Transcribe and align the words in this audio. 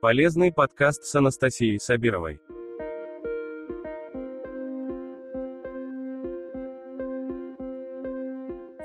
Полезный 0.00 0.52
подкаст 0.52 1.02
с 1.02 1.14
Анастасией 1.16 1.80
Сабировой. 1.80 2.40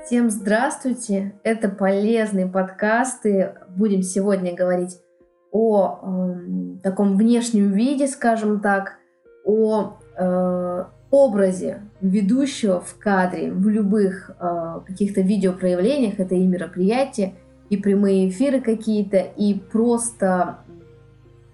Всем 0.04 0.28
здравствуйте! 0.28 1.38
Это 1.44 1.68
полезные 1.68 2.48
подкасты. 2.48 3.54
Будем 3.68 4.02
сегодня 4.02 4.56
говорить 4.56 4.98
о 5.52 6.00
э, 6.02 6.82
таком 6.82 7.16
внешнем 7.16 7.70
виде, 7.70 8.08
скажем 8.08 8.58
так, 8.58 8.94
о 9.44 9.98
э, 10.16 10.84
образе 11.12 11.82
ведущего 12.00 12.80
в 12.80 12.98
кадре 12.98 13.52
в 13.52 13.68
любых 13.68 14.32
э, 14.40 14.80
каких-то 14.84 15.20
видеопроявлениях, 15.20 16.18
это 16.18 16.34
и 16.34 16.44
мероприятия, 16.44 17.34
и 17.70 17.76
прямые 17.76 18.28
эфиры 18.28 18.60
какие-то, 18.60 19.18
и 19.18 19.54
просто 19.54 20.58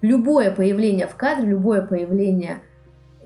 любое 0.03 0.51
появление 0.51 1.06
в 1.06 1.15
кадре, 1.15 1.48
любое 1.48 1.83
появление 1.83 2.62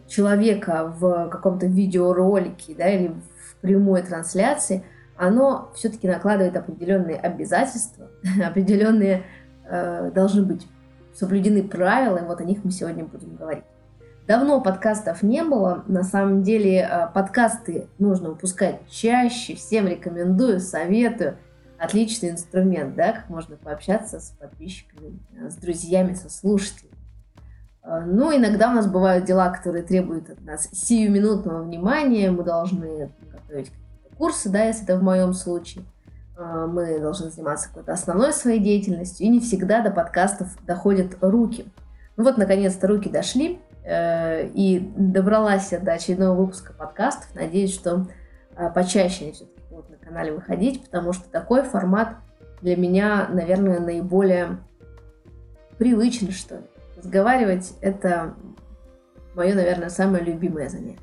человека 0.06 0.94
в 0.98 1.28
каком-то 1.28 1.66
видеоролике 1.66 2.74
да, 2.74 2.88
или 2.88 3.08
в 3.08 3.56
прямой 3.60 4.02
трансляции, 4.02 4.84
оно 5.16 5.70
все-таки 5.74 6.08
накладывает 6.08 6.56
определенные 6.56 7.16
обязательства, 7.16 8.08
определенные 8.44 9.24
э, 9.68 10.10
должны 10.14 10.42
быть 10.42 10.66
соблюдены 11.14 11.62
правила, 11.62 12.18
и 12.18 12.24
вот 12.24 12.40
о 12.40 12.44
них 12.44 12.64
мы 12.64 12.70
сегодня 12.70 13.04
будем 13.04 13.36
говорить. 13.36 13.64
Давно 14.26 14.60
подкастов 14.60 15.22
не 15.22 15.44
было. 15.44 15.84
На 15.86 16.02
самом 16.02 16.42
деле 16.42 16.78
э, 16.80 17.08
подкасты 17.12 17.88
нужно 17.98 18.30
выпускать 18.30 18.80
чаще. 18.88 19.54
Всем 19.54 19.86
рекомендую, 19.86 20.60
советую. 20.60 21.36
Отличный 21.84 22.30
инструмент, 22.30 22.94
да, 22.94 23.12
как 23.12 23.28
можно 23.28 23.56
пообщаться 23.56 24.20
с 24.20 24.30
подписчиками, 24.30 25.18
э, 25.38 25.50
с 25.50 25.54
друзьями, 25.56 26.14
со 26.14 26.28
слушателями. 26.30 26.94
Э, 27.82 28.00
но 28.04 28.34
иногда 28.34 28.70
у 28.70 28.74
нас 28.74 28.86
бывают 28.86 29.24
дела, 29.24 29.50
которые 29.50 29.82
требуют 29.82 30.30
от 30.30 30.40
нас 30.42 30.68
сиюминутного 30.72 31.62
внимания. 31.62 32.30
Мы 32.30 32.44
должны 32.44 33.10
готовить 33.32 33.70
какие-то 33.70 34.16
курсы, 34.16 34.48
да, 34.48 34.64
если 34.64 34.84
это 34.84 34.98
в 34.98 35.02
моем 35.02 35.32
случае. 35.32 35.84
Мы 36.36 36.98
должны 36.98 37.30
заниматься 37.30 37.68
какой-то 37.68 37.92
основной 37.92 38.32
своей 38.32 38.58
деятельностью, 38.58 39.24
и 39.24 39.30
не 39.30 39.38
всегда 39.38 39.82
до 39.82 39.92
подкастов 39.92 40.48
доходят 40.66 41.16
руки. 41.20 41.64
Ну 42.16 42.24
вот, 42.24 42.38
наконец-то 42.38 42.88
руки 42.88 43.08
дошли. 43.08 43.60
Э, 43.84 44.46
и 44.46 44.80
добралась 44.96 45.72
я 45.72 45.78
до 45.78 45.92
очередного 45.92 46.34
выпуска 46.34 46.72
подкастов. 46.72 47.34
Надеюсь, 47.34 47.74
что 47.74 48.06
э, 48.56 48.70
почаще 48.70 49.24
они 49.24 49.32
на 49.32 49.53
канале 50.04 50.32
выходить, 50.32 50.84
потому 50.84 51.12
что 51.12 51.28
такой 51.28 51.62
формат 51.62 52.16
для 52.60 52.76
меня, 52.76 53.28
наверное, 53.30 53.80
наиболее 53.80 54.58
привычный, 55.78 56.32
что 56.32 56.56
ли. 56.56 56.62
Разговаривать— 56.96 57.74
это 57.80 58.34
мое, 59.34 59.54
наверное, 59.54 59.88
самое 59.88 60.24
любимое 60.24 60.68
занятие. 60.68 61.00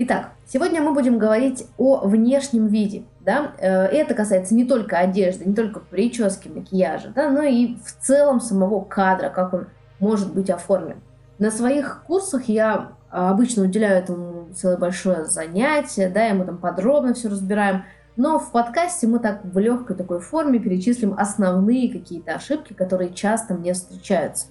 Итак, 0.00 0.30
сегодня 0.46 0.80
мы 0.80 0.94
будем 0.94 1.18
говорить 1.18 1.66
о 1.76 2.06
внешнем 2.06 2.68
виде. 2.68 3.02
Да? 3.20 3.52
Э, 3.58 3.86
это 3.86 4.14
касается 4.14 4.54
не 4.54 4.64
только 4.64 4.98
одежды, 4.98 5.44
не 5.44 5.54
только 5.54 5.80
прически, 5.80 6.46
макияжа, 6.48 7.08
да, 7.08 7.30
но 7.30 7.42
и 7.42 7.76
в 7.76 7.92
целом 8.00 8.40
самого 8.40 8.84
кадра, 8.84 9.28
как 9.28 9.52
он 9.54 9.66
может 9.98 10.32
быть 10.32 10.50
оформлен. 10.50 11.00
На 11.40 11.50
своих 11.50 12.04
курсах 12.06 12.44
я 12.44 12.92
а, 13.10 13.30
обычно 13.30 13.64
уделяю 13.64 13.98
этому 13.98 14.48
целое 14.54 14.76
большое 14.76 15.24
занятие, 15.24 16.08
да, 16.08 16.28
и 16.28 16.32
мы 16.32 16.44
там 16.44 16.58
подробно 16.58 17.14
все 17.14 17.28
разбираем. 17.28 17.84
Но 18.18 18.40
в 18.40 18.50
подкасте 18.50 19.06
мы 19.06 19.20
так 19.20 19.44
в 19.44 19.56
легкой 19.60 19.96
такой 19.96 20.18
форме 20.18 20.58
перечислим 20.58 21.14
основные 21.16 21.88
какие-то 21.88 22.34
ошибки, 22.34 22.72
которые 22.72 23.14
часто 23.14 23.54
мне 23.54 23.74
встречаются. 23.74 24.46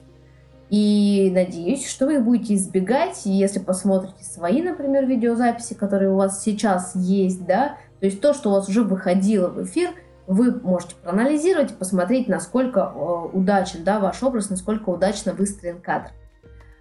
И 0.70 1.30
надеюсь, 1.34 1.86
что 1.86 2.06
вы 2.06 2.16
их 2.16 2.24
будете 2.24 2.56
избегать, 2.56 3.24
если 3.26 3.60
посмотрите 3.60 4.24
свои, 4.24 4.62
например, 4.62 5.06
видеозаписи, 5.06 5.74
которые 5.74 6.12
у 6.12 6.16
вас 6.16 6.42
сейчас 6.42 6.96
есть, 6.96 7.46
да, 7.46 7.76
то 8.00 8.06
есть 8.06 8.22
то, 8.22 8.34
что 8.34 8.52
у 8.52 8.54
вас 8.54 8.70
уже 8.70 8.84
выходило 8.84 9.50
в 9.50 9.62
эфир, 9.62 9.90
вы 10.28 10.58
можете 10.62 10.96
проанализировать, 11.04 11.78
посмотреть, 11.78 12.30
насколько 12.30 12.94
э, 12.96 13.38
удачен 13.38 13.84
да, 13.84 14.00
ваш 14.00 14.24
образ, 14.24 14.50
насколько 14.50 14.92
удачно 14.92 15.34
выстроен 15.34 15.82
кадр. 15.82 16.12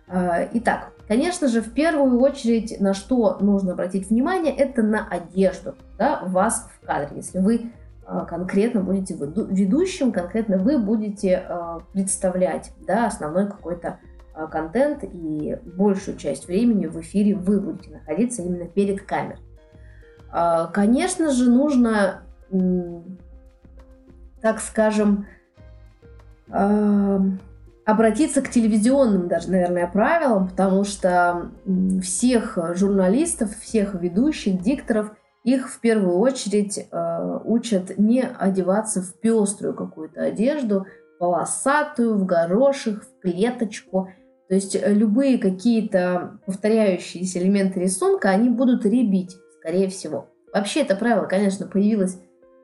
А, 0.09 0.49
итак, 0.53 0.93
конечно 1.09 1.49
же, 1.49 1.61
в 1.61 1.73
первую 1.73 2.21
очередь, 2.21 2.81
на 2.81 2.95
что 2.95 3.39
нужно 3.41 3.73
обратить 3.73 4.11
внимание, 4.11 4.55
это 4.55 4.83
на 4.83 5.07
одежду 5.09 5.75
да, 5.99 6.23
вас 6.25 6.69
в 6.81 6.87
кадре. 6.87 7.17
Если 7.17 7.39
вы 7.39 7.73
а, 8.05 8.25
конкретно 8.25 8.83
будете 8.83 9.15
ведущим, 9.15 10.13
конкретно 10.13 10.59
вы 10.59 10.79
будете 10.79 11.37
а, 11.37 11.81
представлять 11.93 12.73
да, 12.87 13.07
основной 13.07 13.49
какой-то 13.49 13.99
контент, 14.51 15.03
и 15.03 15.59
большую 15.65 16.19
часть 16.19 16.47
времени 16.47 16.85
в 16.85 17.01
эфире 17.01 17.35
вы 17.35 17.59
будете 17.59 17.91
находиться 17.91 18.43
именно 18.43 18.67
перед 18.67 19.01
камерой. 19.01 19.41
Конечно 20.75 21.31
же, 21.31 21.51
нужно, 21.51 22.21
так 24.43 24.61
скажем, 24.61 25.27
обратиться 27.87 28.43
к 28.43 28.51
телевизионным 28.51 29.29
даже, 29.29 29.51
наверное, 29.51 29.87
правилам, 29.87 30.49
потому 30.49 30.85
что 30.85 31.53
всех 32.03 32.59
журналистов, 32.75 33.57
всех 33.57 33.95
ведущих, 33.95 34.61
дикторов, 34.61 35.13
их 35.45 35.71
в 35.71 35.81
первую 35.81 36.19
очередь 36.19 36.79
э, 36.79 37.39
учат 37.45 37.97
не 37.97 38.23
одеваться 38.23 39.01
в 39.01 39.15
пеструю 39.21 39.75
какую-то 39.75 40.25
одежду, 40.25 40.87
полосатую, 41.21 42.17
в 42.17 42.27
горошек, 42.27 43.05
в 43.05 43.23
клеточку. 43.23 44.11
То 44.49 44.57
есть 44.57 44.75
э, 44.75 44.93
любые 44.93 45.39
какие-то 45.39 46.41
повторяющиеся 46.45 47.39
элементы 47.39 47.79
рисунка, 47.79 48.31
они 48.31 48.51
будут 48.51 48.85
ребить, 48.85 49.37
скорее 49.61 49.89
всего. 49.89 50.29
Вообще 50.53 50.81
это 50.81 50.97
правило, 50.97 51.27
конечно, 51.27 51.69
появилось 51.69 52.19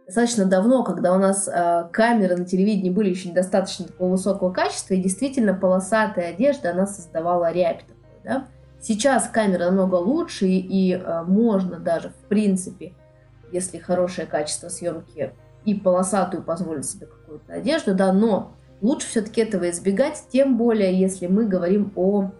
достаточно 0.07 0.45
давно, 0.45 0.83
когда 0.85 1.15
у 1.15 1.19
нас 1.19 1.49
э, 1.49 1.89
камеры 1.93 2.37
на 2.37 2.45
телевидении 2.45 2.91
были 2.91 3.11
еще 3.11 3.31
недостаточно 3.31 3.87
такого 3.87 4.11
высокого 4.11 4.53
качества, 4.53 4.95
и 4.95 5.03
действительно 5.03 5.55
полосатая 5.55 6.31
одежда, 6.31 6.71
она 6.71 6.87
создавала 6.87 7.53
рябь 7.53 7.81
такую, 7.81 8.23
да. 8.25 8.47
Сейчас 8.81 9.29
камера 9.29 9.67
намного 9.67 9.95
лучше, 9.97 10.47
и, 10.49 10.95
э, 10.95 11.23
можно 11.23 11.79
даже, 11.79 12.11
в 12.11 12.29
принципе, 12.29 12.95
если 13.53 13.79
хорошее 13.79 14.27
качество 14.27 14.69
съемки, 14.69 15.33
и 15.65 15.75
полосатую 15.75 16.43
позволить 16.43 16.87
себе 16.87 17.07
какую-то 17.07 17.53
одежду, 17.53 17.95
да, 17.95 18.13
но 18.13 18.53
лучше 18.81 19.07
все-таки 19.07 19.41
этого 19.41 19.71
избегать, 19.71 20.25
тем 20.33 20.57
более, 20.57 20.99
если 20.99 21.29
мы 21.29 21.47
говорим 21.47 21.93
о 21.95 22.33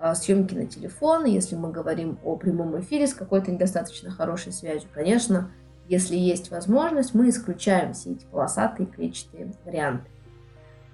э, 0.00 0.14
съемке 0.14 0.56
на 0.56 0.66
телефон, 0.66 1.26
если 1.26 1.56
мы 1.56 1.70
говорим 1.70 2.18
о 2.24 2.36
прямом 2.36 2.80
эфире 2.80 3.06
с 3.06 3.14
какой-то 3.14 3.50
недостаточно 3.50 4.10
хорошей 4.10 4.52
связью, 4.52 4.88
конечно, 4.94 5.50
если 5.90 6.14
есть 6.14 6.52
возможность, 6.52 7.14
мы 7.14 7.30
исключаем 7.30 7.94
все 7.94 8.12
эти 8.12 8.24
полосатые 8.26 8.86
клетчатые 8.86 9.52
варианты. 9.64 10.08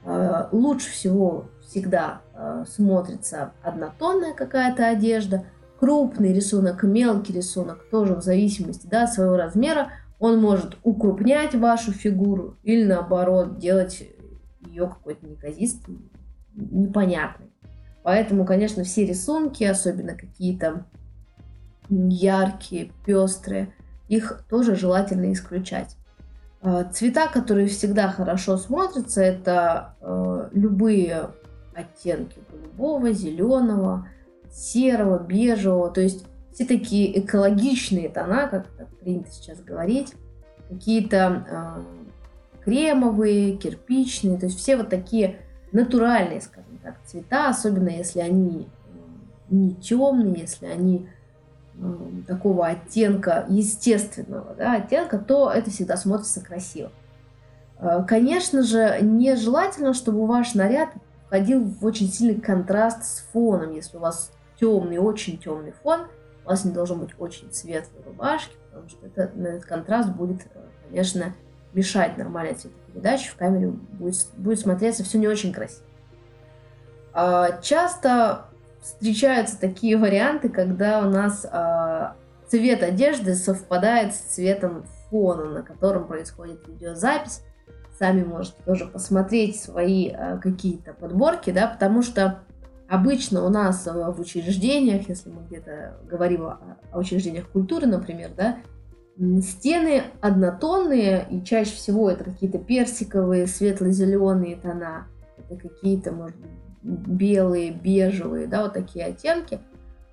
Э, 0.06 0.48
лучше 0.52 0.90
всего 0.90 1.50
всегда 1.60 2.22
э, 2.32 2.64
смотрится 2.66 3.52
однотонная 3.62 4.32
какая-то 4.32 4.88
одежда, 4.88 5.44
крупный 5.78 6.32
рисунок, 6.32 6.82
мелкий 6.82 7.34
рисунок, 7.34 7.84
тоже 7.90 8.14
в 8.14 8.22
зависимости 8.22 8.86
да, 8.86 9.02
от 9.02 9.12
своего 9.12 9.36
размера, 9.36 9.90
он 10.18 10.40
может 10.40 10.78
укрупнять 10.82 11.54
вашу 11.54 11.92
фигуру 11.92 12.56
или 12.62 12.82
наоборот 12.84 13.58
делать 13.58 14.02
ее 14.64 14.88
какой-то 14.88 15.26
неказистой, 15.26 15.98
непонятной. 16.54 17.50
Поэтому, 18.02 18.46
конечно, 18.46 18.82
все 18.82 19.04
рисунки, 19.04 19.62
особенно 19.62 20.14
какие-то 20.14 20.86
яркие, 21.90 22.92
пестрые, 23.04 23.74
их 24.08 24.44
тоже 24.48 24.76
желательно 24.76 25.32
исключать. 25.32 25.96
А, 26.62 26.84
цвета, 26.84 27.28
которые 27.28 27.68
всегда 27.68 28.08
хорошо 28.08 28.56
смотрятся, 28.56 29.22
это 29.22 29.94
э, 30.00 30.48
любые 30.52 31.30
оттенки 31.74 32.38
голубого, 32.50 33.12
зеленого, 33.12 34.08
серого, 34.50 35.18
бежевого, 35.18 35.90
то 35.90 36.00
есть 36.00 36.24
все 36.52 36.64
такие 36.64 37.20
экологичные 37.20 38.08
тона, 38.08 38.48
как 38.48 38.66
принято 39.00 39.30
сейчас 39.30 39.60
говорить, 39.60 40.14
какие-то 40.68 41.46
э, 41.48 42.60
кремовые, 42.64 43.56
кирпичные, 43.56 44.38
то 44.38 44.46
есть 44.46 44.58
все 44.58 44.76
вот 44.76 44.88
такие 44.88 45.40
натуральные, 45.72 46.40
скажем 46.40 46.78
так, 46.82 46.96
цвета, 47.04 47.50
особенно 47.50 47.90
если 47.90 48.20
они 48.20 48.68
не 49.50 49.74
темные, 49.74 50.40
если 50.40 50.66
они 50.66 51.08
такого 52.26 52.66
оттенка 52.66 53.44
естественного, 53.48 54.54
да, 54.54 54.74
оттенка, 54.74 55.18
то 55.18 55.50
это 55.50 55.70
всегда 55.70 55.96
смотрится 55.96 56.40
красиво. 56.40 56.90
Э, 57.78 58.04
конечно 58.06 58.62
же, 58.62 58.98
нежелательно, 59.02 59.92
чтобы 59.92 60.26
ваш 60.26 60.54
наряд 60.54 60.90
входил 61.26 61.64
в 61.64 61.84
очень 61.84 62.08
сильный 62.08 62.40
контраст 62.40 63.04
с 63.04 63.26
фоном. 63.32 63.72
Если 63.72 63.96
у 63.96 64.00
вас 64.00 64.32
темный, 64.58 64.98
очень 64.98 65.38
темный 65.38 65.72
фон, 65.82 66.06
у 66.44 66.48
вас 66.48 66.64
не 66.64 66.72
должно 66.72 66.96
быть 66.96 67.10
очень 67.18 67.52
светлой 67.52 68.02
рубашки, 68.04 68.54
потому 68.70 68.88
что 68.88 69.06
это, 69.06 69.22
этот 69.38 69.64
контраст 69.64 70.08
будет, 70.10 70.42
э, 70.54 70.60
конечно, 70.88 71.34
мешать 71.74 72.16
нормальной 72.16 72.54
цветопередаче. 72.54 73.30
В 73.30 73.36
камере 73.36 73.68
будет, 73.68 74.26
будет 74.36 74.58
смотреться 74.58 75.04
все 75.04 75.18
не 75.18 75.28
очень 75.28 75.52
красиво. 75.52 75.84
А, 77.12 77.60
часто 77.62 78.46
встречаются 78.86 79.60
такие 79.60 79.96
варианты, 79.96 80.48
когда 80.48 81.04
у 81.04 81.10
нас 81.10 81.44
а, 81.50 82.14
цвет 82.46 82.84
одежды 82.84 83.34
совпадает 83.34 84.14
с 84.14 84.18
цветом 84.18 84.84
фона, 85.10 85.46
на 85.46 85.62
котором 85.62 86.06
происходит 86.06 86.66
видеозапись. 86.68 87.42
Сами 87.98 88.22
можете 88.22 88.56
тоже 88.64 88.86
посмотреть 88.86 89.60
свои 89.60 90.10
а, 90.10 90.38
какие-то 90.38 90.92
подборки, 90.92 91.50
да, 91.50 91.66
потому 91.66 92.02
что 92.02 92.42
обычно 92.88 93.44
у 93.44 93.48
нас 93.48 93.86
в 93.86 94.20
учреждениях, 94.20 95.08
если 95.08 95.30
мы 95.30 95.42
где-то 95.46 95.98
говорим 96.08 96.44
о, 96.46 96.78
о 96.92 96.98
учреждениях 97.00 97.48
культуры, 97.48 97.86
например, 97.86 98.30
да, 98.36 98.58
стены 99.40 100.04
однотонные, 100.20 101.26
и 101.28 101.42
чаще 101.42 101.74
всего 101.74 102.08
это 102.08 102.22
какие-то 102.22 102.58
персиковые, 102.58 103.48
светло-зеленые 103.48 104.56
тона, 104.56 105.08
это 105.38 105.56
какие-то, 105.56 106.12
может 106.12 106.36
быть, 106.36 106.50
белые, 106.86 107.72
бежевые, 107.72 108.46
да, 108.46 108.62
вот 108.62 108.72
такие 108.72 109.06
оттенки. 109.06 109.58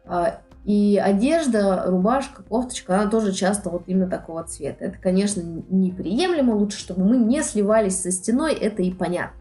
А, 0.05 0.39
и 0.65 1.01
одежда, 1.03 1.83
рубашка, 1.87 2.41
кофточка, 2.43 2.95
она 2.95 3.09
тоже 3.09 3.33
часто 3.33 3.69
вот 3.69 3.83
именно 3.87 4.09
такого 4.09 4.43
цвета. 4.43 4.85
Это, 4.85 4.97
конечно, 4.97 5.41
неприемлемо. 5.69 6.53
Лучше, 6.53 6.79
чтобы 6.79 7.03
мы 7.03 7.17
не 7.17 7.43
сливались 7.43 8.01
со 8.01 8.11
стеной, 8.11 8.53
это 8.53 8.81
и 8.81 8.91
понятно. 8.91 9.39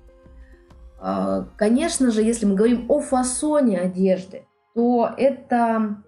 А, 1.00 1.46
конечно 1.56 2.10
же, 2.10 2.22
если 2.22 2.46
мы 2.46 2.54
говорим 2.54 2.86
о 2.88 3.00
фасоне 3.00 3.78
одежды, 3.78 4.46
то 4.74 5.10
это 5.16 6.02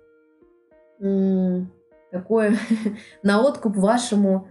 такое 2.10 2.56
на 3.22 3.42
откуп 3.42 3.76
вашему, 3.76 4.48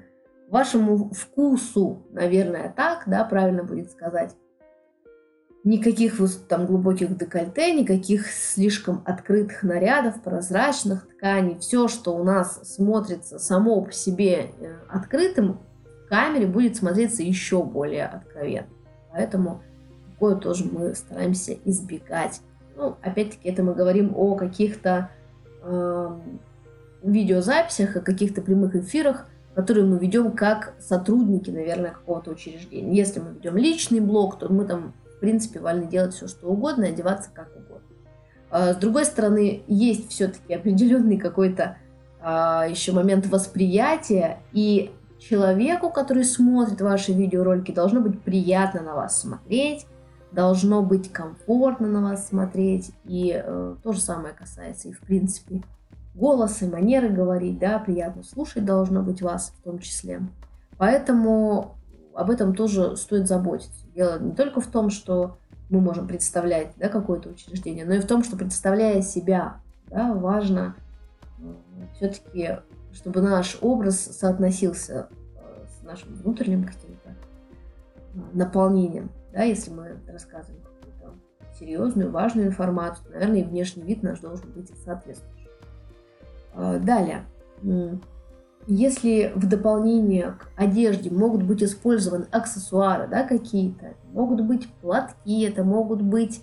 вашему 0.49 1.11
вкусу, 1.11 2.05
наверное, 2.11 2.73
так, 2.75 3.03
да, 3.05 3.23
правильно 3.23 3.63
будет 3.63 3.91
сказать. 3.91 4.35
Никаких 5.63 6.19
там 6.49 6.65
глубоких 6.65 7.17
декольте, 7.17 7.73
никаких 7.73 8.27
слишком 8.27 9.01
открытых 9.05 9.63
нарядов, 9.63 10.21
прозрачных 10.21 11.07
тканей. 11.07 11.57
Все, 11.57 11.87
что 11.87 12.13
у 12.15 12.23
нас 12.23 12.59
смотрится 12.75 13.39
само 13.39 13.81
по 13.81 13.91
себе 13.93 14.51
э, 14.59 14.75
открытым, 14.89 15.59
в 16.05 16.09
камере 16.09 16.47
будет 16.47 16.75
смотреться 16.75 17.23
еще 17.23 17.63
более 17.63 18.07
откровенно. 18.07 18.67
Поэтому 19.13 19.61
такое 20.11 20.35
тоже 20.35 20.65
мы 20.65 20.95
стараемся 20.95 21.55
избегать. 21.63 22.41
Ну, 22.75 22.97
опять-таки, 23.01 23.47
это 23.47 23.63
мы 23.63 23.73
говорим 23.73 24.13
о 24.17 24.35
каких-то 24.35 25.11
э, 25.61 26.19
видеозаписях, 27.03 27.95
о 27.95 28.01
каких-то 28.01 28.41
прямых 28.41 28.75
эфирах, 28.75 29.27
которые 29.55 29.85
мы 29.85 29.99
ведем 29.99 30.31
как 30.31 30.73
сотрудники, 30.79 31.51
наверное, 31.51 31.91
какого-то 31.91 32.31
учреждения. 32.31 32.95
Если 32.95 33.19
мы 33.19 33.33
ведем 33.33 33.55
личный 33.55 33.99
блог, 33.99 34.39
то 34.39 34.51
мы 34.51 34.65
там 34.65 34.93
принципе, 35.23 35.61
вольны 35.61 35.87
делать 35.87 36.13
все, 36.13 36.27
что 36.27 36.47
угодно 36.47 36.87
одеваться 36.87 37.29
как 37.33 37.47
угодно. 37.55 37.95
А, 38.51 38.73
с 38.73 38.75
другой 38.75 39.05
стороны, 39.05 39.63
есть 39.67 40.11
все-таки 40.11 40.53
определенный 40.53 41.17
какой-то 41.17 41.77
а, 42.19 42.67
еще 42.69 42.91
момент 42.91 43.27
восприятия, 43.27 44.39
и 44.51 44.91
человеку, 45.19 45.89
который 45.91 46.25
смотрит 46.25 46.81
ваши 46.81 47.13
видеоролики, 47.13 47.71
должно 47.71 48.01
быть 48.01 48.21
приятно 48.21 48.81
на 48.81 48.95
вас 48.95 49.21
смотреть, 49.21 49.85
должно 50.33 50.81
быть 50.81 51.09
комфортно 51.09 51.87
на 51.87 52.01
вас 52.01 52.27
смотреть, 52.27 52.91
и 53.05 53.31
э, 53.33 53.75
то 53.81 53.93
же 53.93 54.01
самое 54.01 54.33
касается 54.33 54.89
и, 54.89 54.91
в 54.91 54.99
принципе, 54.99 55.63
голоса, 56.15 56.65
манеры 56.65 57.07
говорить, 57.07 57.59
да, 57.59 57.79
приятно 57.79 58.23
слушать 58.23 58.65
должно 58.65 59.03
быть 59.03 59.21
вас 59.21 59.53
в 59.57 59.63
том 59.63 59.79
числе. 59.79 60.19
Поэтому 60.77 61.77
об 62.15 62.29
этом 62.29 62.55
тоже 62.55 62.95
стоит 62.95 63.27
заботиться. 63.27 63.85
Дело 63.95 64.19
не 64.19 64.33
только 64.33 64.61
в 64.61 64.67
том, 64.67 64.89
что 64.89 65.37
мы 65.69 65.81
можем 65.81 66.07
представлять 66.07 66.73
да, 66.77 66.89
какое-то 66.89 67.29
учреждение, 67.29 67.85
но 67.85 67.93
и 67.93 67.99
в 67.99 68.07
том, 68.07 68.23
что 68.23 68.37
представляя 68.37 69.01
себя, 69.01 69.61
да, 69.87 70.13
важно 70.13 70.75
э, 71.39 71.43
все-таки, 71.95 72.59
чтобы 72.91 73.21
наш 73.21 73.57
образ 73.61 73.99
соотносился 73.99 75.09
э, 75.35 75.65
с 75.67 75.83
нашим 75.83 76.13
внутренним 76.15 76.65
каким-то 76.65 77.09
э, 77.09 77.13
наполнением. 78.33 79.09
Да, 79.31 79.43
если 79.43 79.71
мы 79.71 79.97
рассказываем 80.07 80.61
какую-то 80.61 81.17
серьезную, 81.57 82.11
важную 82.11 82.47
информацию, 82.47 83.11
наверное, 83.11 83.39
и 83.39 83.43
внешний 83.43 83.83
вид 83.83 84.03
наш 84.03 84.19
должен 84.19 84.51
быть 84.51 84.71
соответствующий. 84.85 85.49
Далее. 86.55 87.25
Если 88.65 89.31
в 89.35 89.47
дополнение 89.47 90.35
к 90.39 90.47
одежде 90.55 91.09
могут 91.09 91.43
быть 91.43 91.61
использованы 91.61 92.25
аксессуары, 92.31 93.07
да, 93.07 93.23
какие-то, 93.23 93.93
могут 94.13 94.41
быть 94.41 94.69
платки, 94.81 95.41
это 95.41 95.63
могут 95.63 96.01
быть 96.01 96.41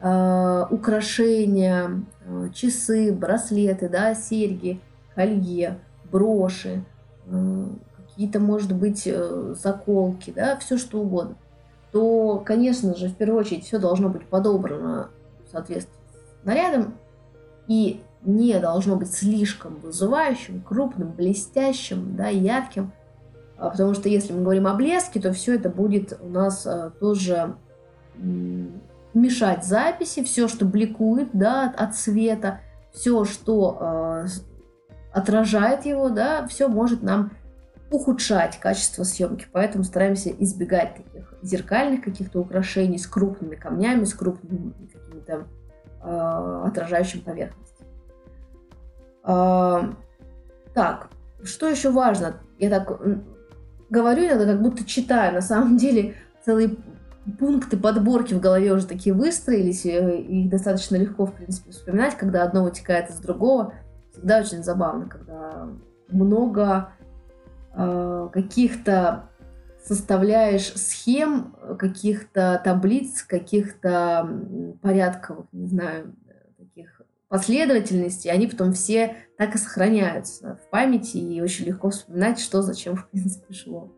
э, 0.00 0.66
украшения, 0.70 2.04
э, 2.26 2.48
часы, 2.52 3.12
браслеты, 3.12 3.88
да, 3.88 4.14
серьги, 4.14 4.80
колье, 5.14 5.78
броши, 6.10 6.84
э, 7.26 7.66
какие-то, 7.96 8.38
может 8.38 8.74
быть, 8.74 9.04
э, 9.06 9.54
заколки, 9.58 10.30
да, 10.30 10.56
все 10.58 10.76
что 10.76 11.00
угодно, 11.00 11.36
то, 11.90 12.42
конечно 12.44 12.94
же, 12.94 13.08
в 13.08 13.14
первую 13.14 13.40
очередь 13.40 13.64
все 13.64 13.78
должно 13.78 14.10
быть 14.10 14.26
подобрано 14.26 15.08
в 15.46 15.50
соответствии 15.50 15.94
с 16.42 16.44
нарядом, 16.44 16.94
и 17.66 18.02
не 18.24 18.58
должно 18.58 18.96
быть 18.96 19.12
слишком 19.12 19.76
вызывающим, 19.76 20.62
крупным, 20.62 21.12
блестящим, 21.12 22.16
да, 22.16 22.28
ярким. 22.28 22.92
А, 23.56 23.70
потому 23.70 23.94
что 23.94 24.08
если 24.08 24.32
мы 24.32 24.42
говорим 24.42 24.66
о 24.66 24.74
блеске, 24.74 25.20
то 25.20 25.32
все 25.32 25.54
это 25.54 25.68
будет 25.68 26.18
у 26.20 26.28
нас 26.28 26.66
а, 26.66 26.90
тоже 26.90 27.56
мешать 29.14 29.64
записи, 29.64 30.22
все, 30.22 30.48
что 30.48 30.64
бликует 30.64 31.30
да, 31.32 31.72
от 31.76 31.96
света, 31.96 32.60
все, 32.92 33.24
что 33.24 33.78
э, 33.80 34.26
отражает 35.12 35.86
его, 35.86 36.08
да, 36.08 36.46
все 36.46 36.68
может 36.68 37.02
нам 37.02 37.32
ухудшать 37.90 38.58
качество 38.58 39.04
съемки. 39.04 39.46
Поэтому 39.52 39.84
стараемся 39.84 40.30
избегать 40.30 40.96
таких 40.96 41.34
зеркальных 41.42 42.02
каких-то 42.02 42.40
украшений 42.40 42.98
с 42.98 43.06
крупными 43.06 43.56
камнями, 43.56 44.04
с 44.04 44.14
крупными 44.14 44.72
какими-то 44.92 45.46
э, 46.02 46.62
отражающими 46.66 47.20
поверхностями. 47.20 47.71
Так, 49.24 51.08
что 51.44 51.68
еще 51.68 51.90
важно? 51.90 52.36
Я 52.58 52.70
так 52.70 53.00
говорю 53.90 54.26
иногда, 54.26 54.46
как 54.46 54.62
будто 54.62 54.84
читаю. 54.84 55.34
На 55.34 55.42
самом 55.42 55.76
деле 55.76 56.14
целые 56.44 56.76
пункты 57.38 57.76
подборки 57.76 58.34
в 58.34 58.40
голове 58.40 58.72
уже 58.72 58.86
такие 58.86 59.14
выстроились, 59.14 59.84
и 59.84 59.90
их 59.90 60.50
достаточно 60.50 60.96
легко, 60.96 61.26
в 61.26 61.34
принципе, 61.34 61.70
вспоминать, 61.70 62.16
когда 62.16 62.42
одно 62.42 62.64
вытекает 62.64 63.10
из 63.10 63.18
другого. 63.18 63.74
Всегда 64.12 64.40
очень 64.40 64.62
забавно, 64.62 65.06
когда 65.06 65.68
много 66.08 66.90
э, 67.74 68.28
каких-то 68.32 69.28
составляешь 69.84 70.72
схем, 70.74 71.56
каких-то 71.78 72.60
таблиц, 72.64 73.22
каких-то 73.22 74.28
порядковых, 74.80 75.46
не 75.52 75.66
знаю, 75.66 76.14
последовательности, 77.32 78.28
они 78.28 78.46
потом 78.46 78.74
все 78.74 79.16
так 79.38 79.54
и 79.54 79.58
сохраняются 79.58 80.58
в 80.62 80.68
памяти, 80.68 81.16
и 81.16 81.40
очень 81.40 81.64
легко 81.64 81.88
вспоминать, 81.88 82.38
что 82.38 82.60
зачем, 82.60 82.94
в 82.96 83.08
принципе, 83.08 83.54
шло. 83.54 83.90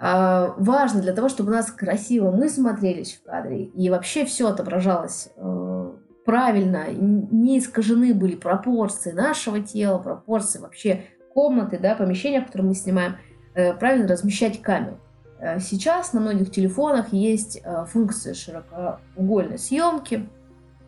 А, 0.00 0.52
важно 0.58 1.00
для 1.00 1.12
того, 1.12 1.28
чтобы 1.28 1.52
у 1.52 1.54
нас 1.54 1.70
красиво 1.70 2.32
мы 2.32 2.48
смотрелись 2.48 3.14
в 3.14 3.22
кадре, 3.22 3.66
и 3.66 3.88
вообще 3.88 4.24
все 4.24 4.48
отображалось 4.48 5.28
э, 5.36 5.92
правильно, 6.24 6.86
не 6.90 7.60
искажены 7.60 8.12
были 8.12 8.34
пропорции 8.34 9.12
нашего 9.12 9.60
тела, 9.60 9.98
пропорции 9.98 10.58
вообще 10.58 11.04
комнаты, 11.32 11.78
да, 11.78 11.94
помещения, 11.94 12.40
в 12.40 12.46
котором 12.46 12.66
мы 12.66 12.74
снимаем, 12.74 13.14
э, 13.54 13.74
правильно 13.74 14.08
размещать 14.08 14.60
камеру. 14.60 14.98
Э, 15.38 15.60
сейчас 15.60 16.12
на 16.12 16.20
многих 16.20 16.50
телефонах 16.50 17.12
есть 17.12 17.60
э, 17.62 17.84
функция 17.86 18.34
широкоугольной 18.34 19.58
съемки, 19.60 20.28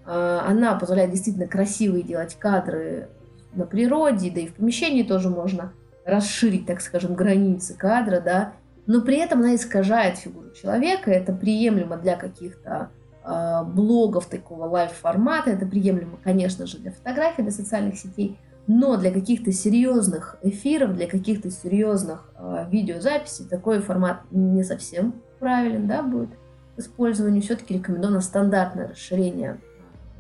она 0.07 0.77
позволяет 0.77 1.11
действительно 1.11 1.47
красивые 1.47 2.03
делать 2.03 2.37
кадры 2.39 3.09
на 3.53 3.67
природе, 3.67 4.31
да 4.31 4.41
и 4.41 4.47
в 4.47 4.55
помещении 4.55 5.03
тоже 5.03 5.31
можно 5.31 5.73
расширить, 6.05 6.67
так 6.67 6.81
скажем, 6.81 7.15
границы 7.15 7.75
кадра, 7.75 8.21
да, 8.21 8.53
но 8.87 9.01
при 9.01 9.17
этом 9.17 9.41
она 9.41 9.57
искажает 9.57 10.19
фигуру 10.19 10.51
человека, 10.53 11.11
это 11.11 11.33
приемлемо 11.33 11.97
для 11.97 12.17
каких-то 12.17 12.91
э, 13.25 13.65
блогов 13.65 14.27
такого 14.27 14.67
лайв-формата, 14.67 15.51
это 15.51 15.67
приемлемо, 15.67 16.19
конечно 16.23 16.67
же, 16.67 16.79
для 16.79 16.93
фотографий, 16.93 17.43
для 17.43 17.51
социальных 17.51 17.99
сетей, 17.99 18.39
но 18.69 18.97
для 18.97 19.11
каких-то 19.11 19.51
серьезных 19.53 20.39
эфиров, 20.43 20.95
для 20.95 21.09
каких-то 21.09 21.51
серьезных 21.51 22.31
э, 22.39 22.67
видеозаписей 22.71 23.47
такой 23.47 23.81
формат 23.81 24.21
не 24.31 24.63
совсем 24.63 25.15
правилен, 25.41 25.89
да, 25.89 26.03
будет 26.03 26.31
использованию. 26.77 27.43
Все-таки 27.43 27.75
рекомендовано 27.75 28.21
стандартное 28.21 28.89
расширение 28.89 29.59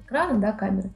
экрана, 0.06 0.40
да, 0.40 0.52
камеры. 0.52 0.90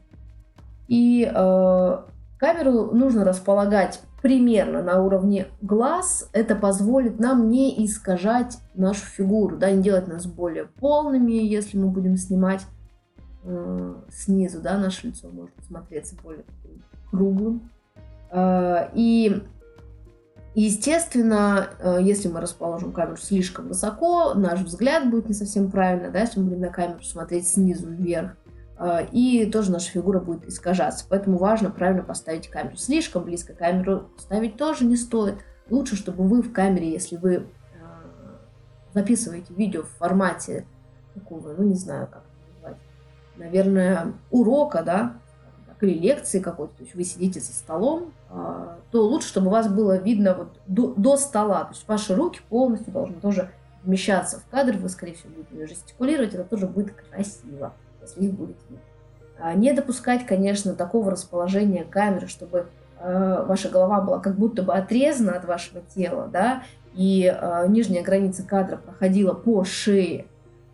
И 0.89 1.31
э, 1.33 1.99
камеру 2.39 2.91
нужно 2.93 3.25
располагать 3.25 4.01
примерно 4.23 4.83
на 4.83 5.03
уровне 5.03 5.49
глаз. 5.63 6.29
Это 6.33 6.55
позволит 6.55 7.19
нам 7.19 7.51
не 7.51 7.85
искажать 7.85 8.59
нашу 8.75 9.05
фигуру, 9.07 9.57
да, 9.57 9.71
не 9.71 9.83
делать 9.83 10.09
нас 10.09 10.27
более 10.27 10.65
полными, 10.65 11.33
если 11.33 11.79
мы 11.79 11.89
будем 11.89 12.17
снимать 12.17 12.63
э, 13.45 13.95
снизу, 14.11 14.61
да, 14.61 14.79
наше 14.79 15.09
лицо 15.09 15.29
может 15.29 15.55
смотреться 15.67 16.17
более 16.23 16.45
круглым. 17.11 17.71
Э, 18.31 18.89
и 18.95 19.43
Естественно, 20.55 21.69
э, 21.79 21.99
если 22.03 22.29
мы 22.29 22.41
расположим 22.41 22.93
камеру 22.93 23.17
слишком 23.17 23.69
высоко, 23.69 24.35
наш 24.35 24.61
взгляд 24.61 25.09
будет 25.09 25.29
не 25.29 25.35
совсем 25.35 25.71
правильно, 25.71 26.11
да, 26.11 26.23
если 26.23 26.41
мы 26.41 26.47
будем 26.47 26.63
на 26.63 26.71
камеру 26.71 27.03
смотреть 27.03 27.47
снизу 27.47 27.89
вверх, 27.89 28.37
и 29.13 29.51
тоже 29.51 29.71
наша 29.71 29.91
фигура 29.91 30.21
будет 30.21 30.47
искажаться. 30.47 31.05
Поэтому 31.09 31.39
важно 31.39 31.71
правильно 31.71 32.03
поставить 32.03 32.49
камеру. 32.49 32.77
Слишком 32.77 33.25
близко 33.25 33.53
камеру 33.53 34.09
ставить 34.19 34.57
тоже 34.57 34.85
не 34.85 34.97
стоит. 34.97 35.37
Лучше, 35.69 35.97
чтобы 35.97 36.25
вы 36.25 36.43
в 36.43 36.53
камере, 36.53 36.91
если 36.91 37.17
вы 37.17 37.35
э, 37.35 37.43
записываете 38.95 39.53
видео 39.55 39.83
в 39.83 39.91
формате 39.99 40.67
такого, 41.15 41.53
ну 41.57 41.65
не 41.65 41.75
знаю, 41.75 42.09
как 42.09 42.25
назвать, 42.55 42.79
наверное, 43.37 44.15
урока, 44.31 44.83
да, 44.83 45.21
или 45.83 45.99
лекции 45.99 46.41
какой-то, 46.41 46.75
то 46.75 46.83
есть 46.83 46.95
вы 46.95 47.05
сидите 47.05 47.41
за 47.41 47.53
столом, 47.53 48.13
а, 48.29 48.79
то 48.91 49.07
лучше, 49.07 49.29
чтобы 49.29 49.51
вас 49.51 49.69
было 49.69 49.97
видно 49.97 50.35
вот 50.35 50.61
до, 50.67 50.95
до 50.95 51.17
стола, 51.17 51.65
то 51.65 51.71
есть 51.71 51.87
ваши 51.89 52.15
руки 52.15 52.41
полностью 52.49 52.93
должны 52.93 53.17
тоже 53.21 53.51
вмещаться 53.83 54.41
в 54.41 54.47
кадр, 54.51 54.77
вы, 54.77 54.89
скорее 54.89 55.15
всего, 55.15 55.31
будете 55.35 55.67
жестикулировать, 55.67 56.35
это 56.35 56.45
тоже 56.45 56.67
будет 56.67 56.93
красиво, 56.93 57.73
их 58.17 58.33
будет 58.33 58.57
видно. 58.69 58.85
Не 59.55 59.73
допускать, 59.73 60.27
конечно, 60.27 60.75
такого 60.75 61.11
расположения 61.11 61.85
камеры, 61.85 62.27
чтобы 62.27 62.67
э, 62.99 63.45
ваша 63.47 63.71
голова 63.71 64.01
была 64.01 64.19
как 64.19 64.37
будто 64.37 64.63
бы 64.63 64.75
отрезана 64.75 65.33
от 65.33 65.47
вашего 65.47 65.81
тела, 65.81 66.29
да, 66.31 66.63
и 66.95 67.25
э, 67.25 67.65
нижняя 67.69 68.03
граница 68.03 68.43
кадра 68.43 68.77
проходила 68.77 69.33
по 69.33 69.65
шее, 69.65 70.27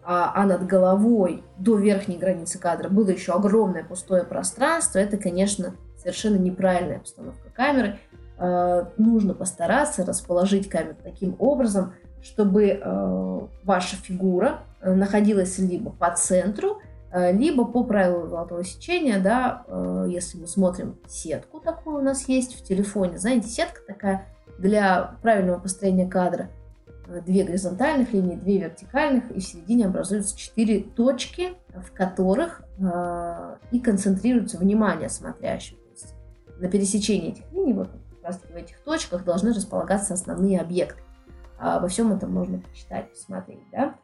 а, 0.02 0.32
а 0.34 0.46
над 0.46 0.66
головой 0.66 1.42
до 1.58 1.76
верхней 1.76 2.16
границы 2.16 2.58
кадра 2.58 2.88
было 2.88 3.10
еще 3.10 3.32
огромное 3.32 3.84
пустое 3.84 4.24
пространство, 4.24 4.98
это, 4.98 5.16
конечно, 5.16 5.74
совершенно 5.96 6.36
неправильная 6.36 7.00
постановка 7.00 7.48
камеры. 7.54 7.98
Э, 8.38 8.86
нужно 8.96 9.34
постараться 9.34 10.04
расположить 10.04 10.68
камеру 10.68 10.96
таким 11.02 11.36
образом, 11.38 11.94
чтобы 12.22 12.80
ваша 13.62 13.94
фигура 13.94 14.62
находилась 14.82 15.58
либо 15.58 15.92
по 15.92 16.10
центру, 16.10 16.80
либо 17.12 17.64
по 17.64 17.84
правилу 17.84 18.26
золотого 18.26 18.64
сечения, 18.64 19.20
да, 19.20 19.64
э, 19.66 20.06
если 20.08 20.38
мы 20.38 20.46
смотрим 20.46 20.98
сетку 21.08 21.60
такую 21.60 21.98
у 21.98 22.02
нас 22.02 22.28
есть 22.28 22.58
в 22.58 22.64
телефоне, 22.64 23.18
знаете, 23.18 23.48
сетка 23.48 23.80
такая 23.86 24.26
для 24.58 25.16
правильного 25.22 25.60
построения 25.60 26.06
кадра– 26.06 26.50
две 27.24 27.44
горизонтальных 27.44 28.12
линии, 28.12 28.36
две 28.36 28.58
вертикальных, 28.58 29.30
и 29.30 29.40
в 29.40 29.44
середине 29.44 29.86
образуются 29.86 30.36
четыре 30.36 30.80
точки, 30.80 31.54
в 31.74 31.92
которых 31.92 32.62
э, 32.78 33.56
и 33.70 33.80
концентрируется 33.80 34.58
внимание 34.58 35.08
смотрящего. 35.08 35.78
То 35.78 35.90
есть 35.90 36.14
на 36.58 36.68
пересечении 36.68 37.32
этих 37.32 37.52
линий, 37.52 37.72
вот 37.72 37.88
как 37.88 38.24
раз 38.24 38.40
в 38.40 38.56
этих 38.56 38.82
точках 38.82 39.24
должны 39.24 39.52
располагаться 39.52 40.14
основные 40.14 40.60
объекты. 40.60 41.02
А 41.58 41.76
обо 41.76 41.88
всем 41.88 42.12
этом 42.12 42.32
можно 42.32 42.58
почитать, 42.58 43.10
посмотреть, 43.10 43.62
да? 43.72 43.94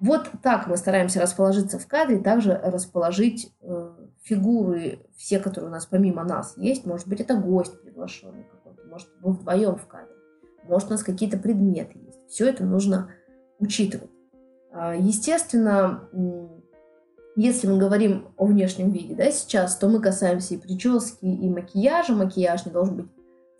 Вот 0.00 0.30
так 0.42 0.68
мы 0.68 0.76
стараемся 0.76 1.20
расположиться 1.20 1.78
в 1.78 1.86
кадре, 1.88 2.18
также 2.18 2.54
расположить 2.54 3.52
э, 3.62 3.90
фигуры, 4.22 5.00
все, 5.16 5.40
которые 5.40 5.70
у 5.70 5.72
нас 5.72 5.86
помимо 5.86 6.22
нас 6.22 6.56
есть. 6.56 6.86
Может 6.86 7.08
быть, 7.08 7.20
это 7.20 7.36
гость 7.36 7.80
приглашенный 7.82 8.44
какой-то, 8.44 8.86
может, 8.88 9.08
мы 9.20 9.32
вдвоем 9.32 9.74
в 9.74 9.86
кадре, 9.86 10.14
может, 10.68 10.88
у 10.88 10.92
нас 10.92 11.02
какие-то 11.02 11.36
предметы 11.36 11.98
есть. 11.98 12.18
Все 12.28 12.48
это 12.48 12.64
нужно 12.64 13.10
учитывать. 13.58 14.10
А, 14.70 14.94
естественно, 14.94 16.08
если 17.34 17.66
мы 17.66 17.78
говорим 17.78 18.28
о 18.36 18.46
внешнем 18.46 18.90
виде 18.90 19.14
да, 19.14 19.30
сейчас, 19.32 19.76
то 19.76 19.88
мы 19.88 20.00
касаемся 20.00 20.54
и 20.54 20.58
прически, 20.58 21.24
и 21.24 21.48
макияжа. 21.48 22.12
Макияж 22.12 22.66
не 22.66 22.72
должен 22.72 22.96
быть 22.96 23.06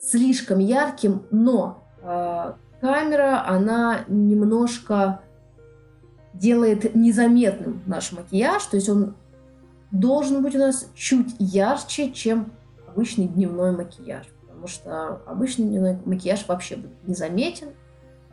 слишком 0.00 0.58
ярким, 0.58 1.26
но 1.30 1.84
э, 2.02 2.52
камера, 2.80 3.44
она 3.46 4.04
немножко 4.06 5.22
делает 6.38 6.94
незаметным 6.94 7.82
наш 7.86 8.12
макияж, 8.12 8.64
то 8.64 8.76
есть 8.76 8.88
он 8.88 9.14
должен 9.90 10.42
быть 10.42 10.54
у 10.54 10.58
нас 10.58 10.90
чуть 10.94 11.34
ярче, 11.38 12.12
чем 12.12 12.52
обычный 12.86 13.26
дневной 13.26 13.72
макияж, 13.72 14.26
потому 14.40 14.66
что 14.66 15.22
обычный 15.26 15.66
дневной 15.66 15.98
макияж 16.04 16.46
вообще 16.46 16.76
будет 16.76 17.06
незаметен, 17.06 17.68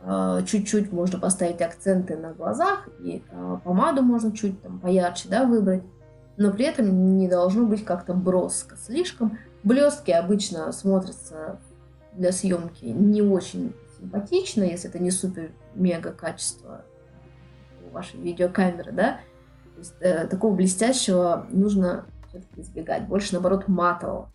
Э, 0.08 0.40
чуть-чуть 0.46 0.92
можно 0.92 1.18
поставить 1.18 1.60
акценты 1.60 2.16
на 2.16 2.32
глазах, 2.32 2.88
и 3.00 3.24
э, 3.28 3.58
помаду 3.64 4.02
можно 4.02 4.30
чуть 4.30 4.62
там 4.62 4.78
поярче 4.78 5.28
да, 5.28 5.44
выбрать, 5.44 5.82
но 6.36 6.52
при 6.52 6.66
этом 6.66 7.16
не 7.18 7.28
должно 7.28 7.66
быть 7.66 7.84
как-то 7.84 8.14
броско 8.14 8.76
слишком. 8.76 9.36
Блестки 9.64 10.12
обычно 10.12 10.70
смотрятся 10.70 11.58
для 12.12 12.30
съемки 12.30 12.84
не 12.84 13.20
очень 13.20 13.74
симпатично, 13.98 14.62
если 14.62 14.88
это 14.88 15.00
не 15.00 15.10
супер-мега 15.10 16.12
качество 16.12 16.84
вашей 17.96 18.20
видеокамеры, 18.20 18.92
да. 18.92 19.20
То 19.74 19.78
есть, 19.78 19.94
э, 20.00 20.26
такого 20.26 20.54
блестящего 20.54 21.46
нужно 21.50 22.06
избегать, 22.56 23.06
больше 23.08 23.32
наоборот 23.32 23.68
матового. 23.68 24.30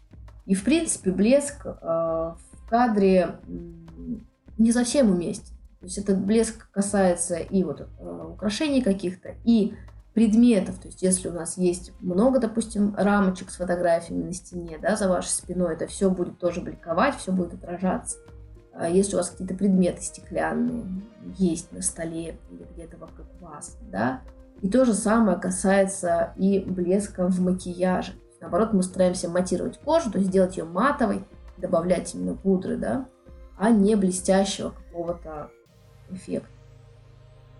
И 0.46 0.56
в 0.56 0.64
принципе 0.64 1.12
блеск 1.12 1.66
э, 1.66 1.72
в 1.72 2.70
кадре 2.70 3.40
не 4.58 4.72
совсем 4.72 5.12
уместен. 5.12 5.56
То 5.80 5.86
есть 5.86 5.98
этот 5.98 6.20
блеск 6.20 6.70
касается 6.72 7.38
и 7.38 7.64
вот 7.64 7.82
э, 7.82 8.28
украшений 8.34 8.82
каких-то, 8.82 9.36
и 9.46 9.74
предметов. 10.14 10.80
То 10.80 10.88
есть 10.88 11.02
если 11.02 11.30
у 11.30 11.34
нас 11.34 11.58
есть 11.58 11.92
много, 12.02 12.40
допустим, 12.40 12.94
рамочек 12.98 13.50
с 13.50 13.58
фотографиями 13.58 14.24
на 14.24 14.34
стене, 14.34 14.78
да, 14.82 14.96
за 14.96 15.08
вашей 15.08 15.30
спиной, 15.30 15.74
это 15.74 15.88
все 15.88 16.10
будет 16.10 16.40
тоже 16.40 16.62
бликовать, 16.62 17.16
все 17.18 17.32
будет 17.32 17.54
отражаться. 17.54 18.18
А 18.82 18.90
если 18.90 19.14
у 19.14 19.18
вас 19.18 19.30
какие-то 19.30 19.54
предметы 19.54 20.02
стеклянные 20.02 20.86
есть 21.38 21.72
на 21.72 21.84
столе 21.84 22.40
или 22.50 22.66
где-то 22.74 22.98
вокруг 22.98 23.28
вас, 23.40 23.78
да, 23.92 24.22
и 24.62 24.70
то 24.70 24.86
же 24.86 24.96
самое 24.96 25.38
касается 25.38 26.34
и 26.36 26.60
блеска 26.60 27.28
в 27.28 27.40
макияже. 27.42 28.14
Наоборот, 28.40 28.74
мы 28.74 28.82
стараемся 28.82 29.30
матировать 29.30 29.78
кожу, 29.78 30.10
то 30.10 30.18
есть 30.18 30.32
сделать 30.32 30.58
ее 30.58 30.64
матовой, 30.64 31.24
добавлять 31.58 32.16
именно 32.16 32.34
пудры, 32.34 32.76
да, 32.76 33.06
а 33.56 33.70
не 33.70 33.96
блестящего 33.96 34.72
какого-то 34.72 35.52
эффект. 36.10 36.50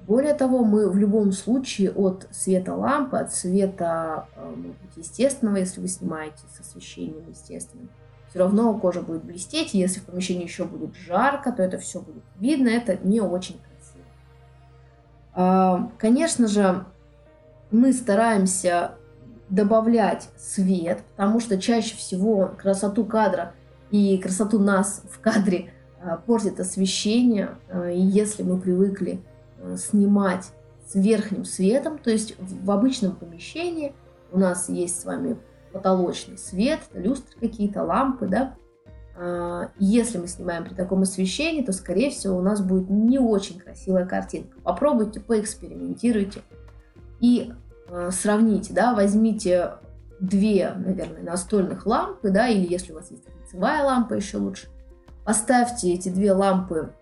Более 0.08 0.34
того, 0.34 0.64
мы 0.64 0.90
в 0.90 0.98
любом 0.98 1.34
случае 1.34 1.92
от 1.92 2.28
света 2.32 2.74
лампы, 2.74 3.18
от 3.18 3.32
света, 3.32 4.28
э, 4.36 4.44
может 4.44 4.82
быть, 4.82 4.98
естественного, 4.98 5.58
если 5.58 5.82
вы 5.82 5.88
снимаете 5.88 6.42
с 6.58 6.62
освещением 6.62 7.30
естественным, 7.30 7.90
все 8.32 8.40
равно 8.40 8.74
кожа 8.80 9.02
будет 9.02 9.24
блестеть. 9.24 9.76
Если 9.76 10.00
в 10.00 10.06
помещении 10.06 10.44
еще 10.44 10.66
будет 10.66 10.96
жарко, 10.96 11.52
то 11.52 11.62
это 11.62 11.78
все 11.78 12.00
будет 12.00 12.24
видно. 12.40 12.70
Это 12.70 12.98
не 12.98 13.22
очень 13.22 13.60
красиво. 13.60 14.06
А, 15.34 15.92
конечно 16.00 16.48
же, 16.48 16.86
мы 17.70 17.94
стараемся 17.94 18.96
добавлять 19.50 20.30
свет, 20.38 21.04
потому 21.16 21.40
что 21.40 21.62
чаще 21.62 21.96
всего 21.96 22.52
красоту 22.58 23.06
кадра 23.06 23.54
и 23.92 24.18
красоту 24.18 24.60
нас 24.60 25.04
в 25.12 25.20
кадре 25.20 25.74
Э, 26.04 26.18
портит 26.26 26.60
освещение. 26.60 27.58
Э, 27.68 27.94
и 27.94 28.00
если 28.00 28.44
мы 28.44 28.60
привыкли 28.60 29.22
снимать 29.78 30.52
с 30.88 30.96
верхним 30.96 31.46
светом, 31.46 32.00
то 32.00 32.10
есть 32.10 32.36
в 32.40 32.72
обычном 32.72 33.16
помещении 33.16 33.94
у 34.32 34.40
нас 34.40 34.70
есть 34.70 35.00
с 35.00 35.06
вами 35.06 35.38
потолочный 35.72 36.38
свет, 36.38 36.80
люстры 36.94 37.40
какие-то, 37.40 37.84
лампы, 37.84 38.28
да, 38.28 38.56
если 39.78 40.18
мы 40.18 40.28
снимаем 40.28 40.64
при 40.64 40.74
таком 40.74 41.02
освещении, 41.02 41.64
то, 41.64 41.74
скорее 41.74 42.10
всего, 42.10 42.38
у 42.38 42.42
нас 42.42 42.62
будет 42.62 42.90
не 42.90 43.20
очень 43.20 43.60
красивая 43.60 44.06
картинка. 44.06 44.58
Попробуйте, 44.64 45.20
поэкспериментируйте 45.20 46.42
и 47.20 47.52
сравните, 48.10 48.74
да, 48.74 48.96
возьмите 48.96 49.74
две, 50.20 50.72
наверное, 50.74 51.24
настольных 51.24 51.86
лампы, 51.86 52.32
да, 52.32 52.48
или 52.48 52.72
если 52.72 52.94
у 52.94 52.96
вас 52.96 53.12
есть 53.12 53.26
лицевая 53.44 53.84
лампа, 53.84 54.14
еще 54.14 54.38
лучше– 54.38 54.68
Поставьте 55.24 55.94
эти 55.94 56.10
две 56.10 56.34
лампы 56.34 56.94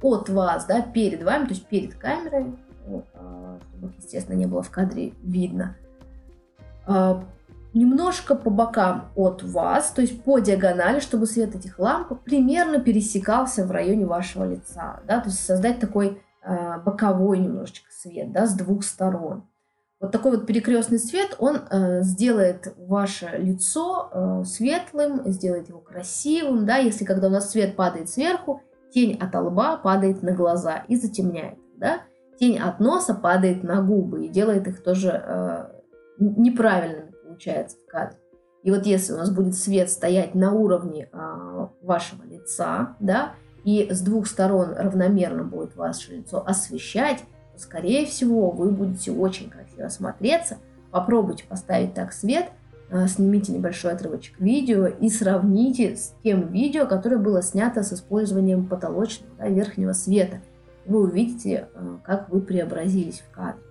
от 0.00 0.28
вас, 0.28 0.66
да, 0.66 0.82
перед 0.82 1.22
вами, 1.22 1.44
то 1.44 1.50
есть 1.50 1.66
перед 1.66 1.94
камерой, 1.94 2.54
а, 3.14 3.58
чтобы 3.60 3.88
их, 3.88 3.96
естественно, 3.98 4.36
не 4.36 4.46
было 4.46 4.62
в 4.62 4.70
кадре 4.70 5.14
видно. 5.22 5.76
А, 6.86 7.24
немножко 7.72 8.34
по 8.34 8.50
бокам 8.50 9.10
от 9.16 9.42
вас, 9.42 9.90
то 9.90 10.00
есть 10.00 10.22
по 10.22 10.38
диагонали, 10.38 11.00
чтобы 11.00 11.26
свет 11.26 11.54
этих 11.54 11.78
ламп 11.78 12.22
примерно 12.24 12.80
пересекался 12.80 13.66
в 13.66 13.70
районе 13.70 14.06
вашего 14.06 14.44
лица, 14.44 15.00
да, 15.06 15.20
то 15.20 15.28
есть 15.28 15.44
создать 15.44 15.80
такой 15.80 16.22
а, 16.42 16.78
боковой 16.78 17.38
немножечко 17.38 17.90
свет, 17.90 18.32
да, 18.32 18.46
с 18.46 18.54
двух 18.54 18.84
сторон. 18.84 19.44
Вот 20.00 20.12
такой 20.12 20.36
вот 20.36 20.46
перекрестный 20.46 20.98
свет, 20.98 21.34
он 21.38 21.56
э, 21.70 22.02
сделает 22.02 22.74
ваше 22.76 23.38
лицо 23.38 24.10
э, 24.12 24.44
светлым, 24.44 25.22
сделает 25.24 25.70
его 25.70 25.78
красивым, 25.78 26.66
да, 26.66 26.76
если 26.76 27.06
когда 27.06 27.28
у 27.28 27.30
нас 27.30 27.50
свет 27.50 27.74
падает 27.74 28.10
сверху, 28.10 28.60
тень 28.92 29.16
от 29.18 29.34
лба 29.34 29.78
падает 29.78 30.22
на 30.22 30.32
глаза 30.32 30.84
и 30.88 30.96
затемняет, 30.96 31.58
да. 31.78 32.02
тень 32.38 32.58
от 32.58 32.80
носа 32.80 33.14
падает 33.14 33.64
на 33.64 33.80
губы 33.80 34.26
и 34.26 34.28
делает 34.28 34.68
их 34.68 34.82
тоже 34.82 35.22
э, 35.24 35.73
неправильными, 36.18 37.12
получается, 37.22 37.76
в 37.78 37.90
кадре. 37.90 38.18
И 38.62 38.70
вот 38.70 38.86
если 38.86 39.12
у 39.12 39.16
нас 39.16 39.30
будет 39.30 39.54
свет 39.54 39.90
стоять 39.90 40.34
на 40.34 40.52
уровне 40.52 41.08
э, 41.12 41.66
вашего 41.82 42.24
лица, 42.24 42.96
да, 42.98 43.34
и 43.62 43.88
с 43.90 44.00
двух 44.00 44.26
сторон 44.26 44.74
равномерно 44.74 45.44
будет 45.44 45.76
ваше 45.76 46.16
лицо 46.16 46.42
освещать, 46.46 47.22
то, 47.52 47.60
скорее 47.60 48.06
всего, 48.06 48.50
вы 48.50 48.70
будете 48.70 49.12
очень 49.12 49.50
красиво 49.50 49.88
смотреться. 49.88 50.58
Попробуйте 50.90 51.44
поставить 51.44 51.92
так 51.92 52.14
свет, 52.14 52.50
э, 52.90 53.06
снимите 53.06 53.52
небольшой 53.52 53.92
отрывочек 53.92 54.40
видео 54.40 54.86
и 54.86 55.10
сравните 55.10 55.96
с 55.96 56.14
тем 56.22 56.48
видео, 56.48 56.86
которое 56.86 57.18
было 57.18 57.42
снято 57.42 57.82
с 57.82 57.92
использованием 57.92 58.66
потолочного 58.66 59.34
да, 59.38 59.48
верхнего 59.48 59.92
света. 59.92 60.40
Вы 60.86 61.02
увидите, 61.02 61.68
э, 61.74 61.98
как 62.02 62.30
вы 62.30 62.40
преобразились 62.40 63.20
в 63.20 63.30
кадре. 63.30 63.62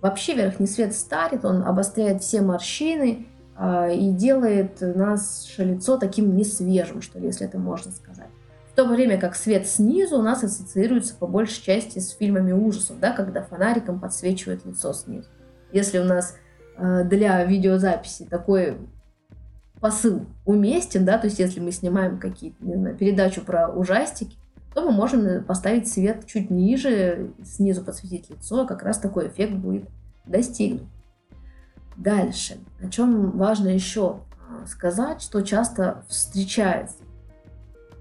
Вообще 0.00 0.34
верхний 0.34 0.66
свет 0.66 0.94
старит, 0.94 1.44
он 1.44 1.62
обостряет 1.62 2.22
все 2.22 2.42
морщины 2.42 3.26
э, 3.58 3.94
и 3.94 4.10
делает 4.10 4.80
наше 4.80 5.64
лицо 5.64 5.96
таким 5.96 6.36
несвежим, 6.36 7.02
что 7.02 7.18
ли, 7.18 7.26
если 7.26 7.46
это 7.46 7.58
можно 7.58 7.90
сказать. 7.90 8.28
В 8.72 8.76
то 8.76 8.84
время 8.84 9.18
как 9.18 9.34
свет 9.34 9.66
снизу 9.66 10.18
у 10.18 10.22
нас 10.22 10.44
ассоциируется 10.44 11.14
по 11.14 11.26
большей 11.26 11.62
части 11.62 11.98
с 11.98 12.10
фильмами 12.10 12.52
ужасов, 12.52 13.00
да, 13.00 13.12
когда 13.12 13.42
фонариком 13.42 14.00
подсвечивает 14.00 14.66
лицо 14.66 14.92
снизу. 14.92 15.28
Если 15.72 15.98
у 15.98 16.04
нас 16.04 16.36
э, 16.76 17.04
для 17.04 17.42
видеозаписи 17.44 18.26
такой 18.26 18.76
посыл 19.80 20.26
уместен, 20.44 21.04
да, 21.04 21.18
то 21.18 21.26
есть 21.26 21.38
если 21.38 21.60
мы 21.60 21.72
снимаем 21.72 22.18
какие-то, 22.18 22.64
не 22.64 22.74
знаю, 22.74 22.96
передачу 22.96 23.42
про 23.42 23.68
ужастики, 23.68 24.36
то 24.76 24.82
мы 24.82 24.92
можем 24.92 25.42
поставить 25.42 25.88
свет 25.88 26.26
чуть 26.26 26.50
ниже, 26.50 27.30
снизу 27.42 27.82
подсветить 27.82 28.28
лицо, 28.28 28.66
как 28.66 28.82
раз 28.82 28.98
такой 28.98 29.28
эффект 29.28 29.54
будет 29.54 29.88
достигнут. 30.26 30.82
Дальше, 31.96 32.58
о 32.82 32.90
чем 32.90 33.38
важно 33.38 33.68
еще 33.68 34.20
э, 34.50 34.66
сказать, 34.66 35.22
что 35.22 35.40
часто 35.40 36.04
встречается 36.10 36.98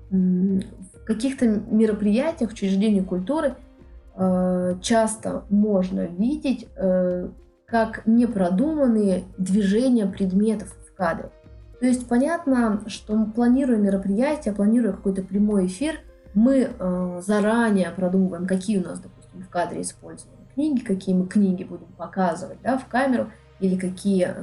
в 0.09 1.05
каких-то 1.05 1.47
мероприятиях, 1.47 2.51
учреждениях 2.51 3.05
культуры 3.05 3.55
э, 4.17 4.75
часто 4.81 5.45
можно 5.49 6.01
видеть 6.01 6.67
э, 6.75 7.29
как 7.67 8.05
непродуманные 8.05 9.23
движения 9.37 10.07
предметов 10.07 10.75
в 10.85 10.93
кадре. 10.93 11.29
То 11.79 11.85
есть 11.85 12.05
понятно, 12.09 12.83
что 12.87 13.25
планируя 13.33 13.77
мероприятие, 13.77 14.53
планируя 14.53 14.91
какой-то 14.91 15.21
прямой 15.21 15.67
эфир, 15.67 16.01
мы 16.35 16.69
э, 16.77 17.21
заранее 17.25 17.89
продумываем, 17.91 18.45
какие 18.45 18.77
у 18.77 18.83
нас, 18.83 18.99
допустим, 18.99 19.41
в 19.41 19.49
кадре 19.49 19.81
использованы 19.81 20.37
книги, 20.53 20.83
какие 20.83 21.15
мы 21.15 21.27
книги 21.27 21.63
будем 21.63 21.87
показывать 21.97 22.59
да, 22.61 22.77
в 22.77 22.87
камеру, 22.87 23.31
или 23.59 23.77
какие 23.77 24.35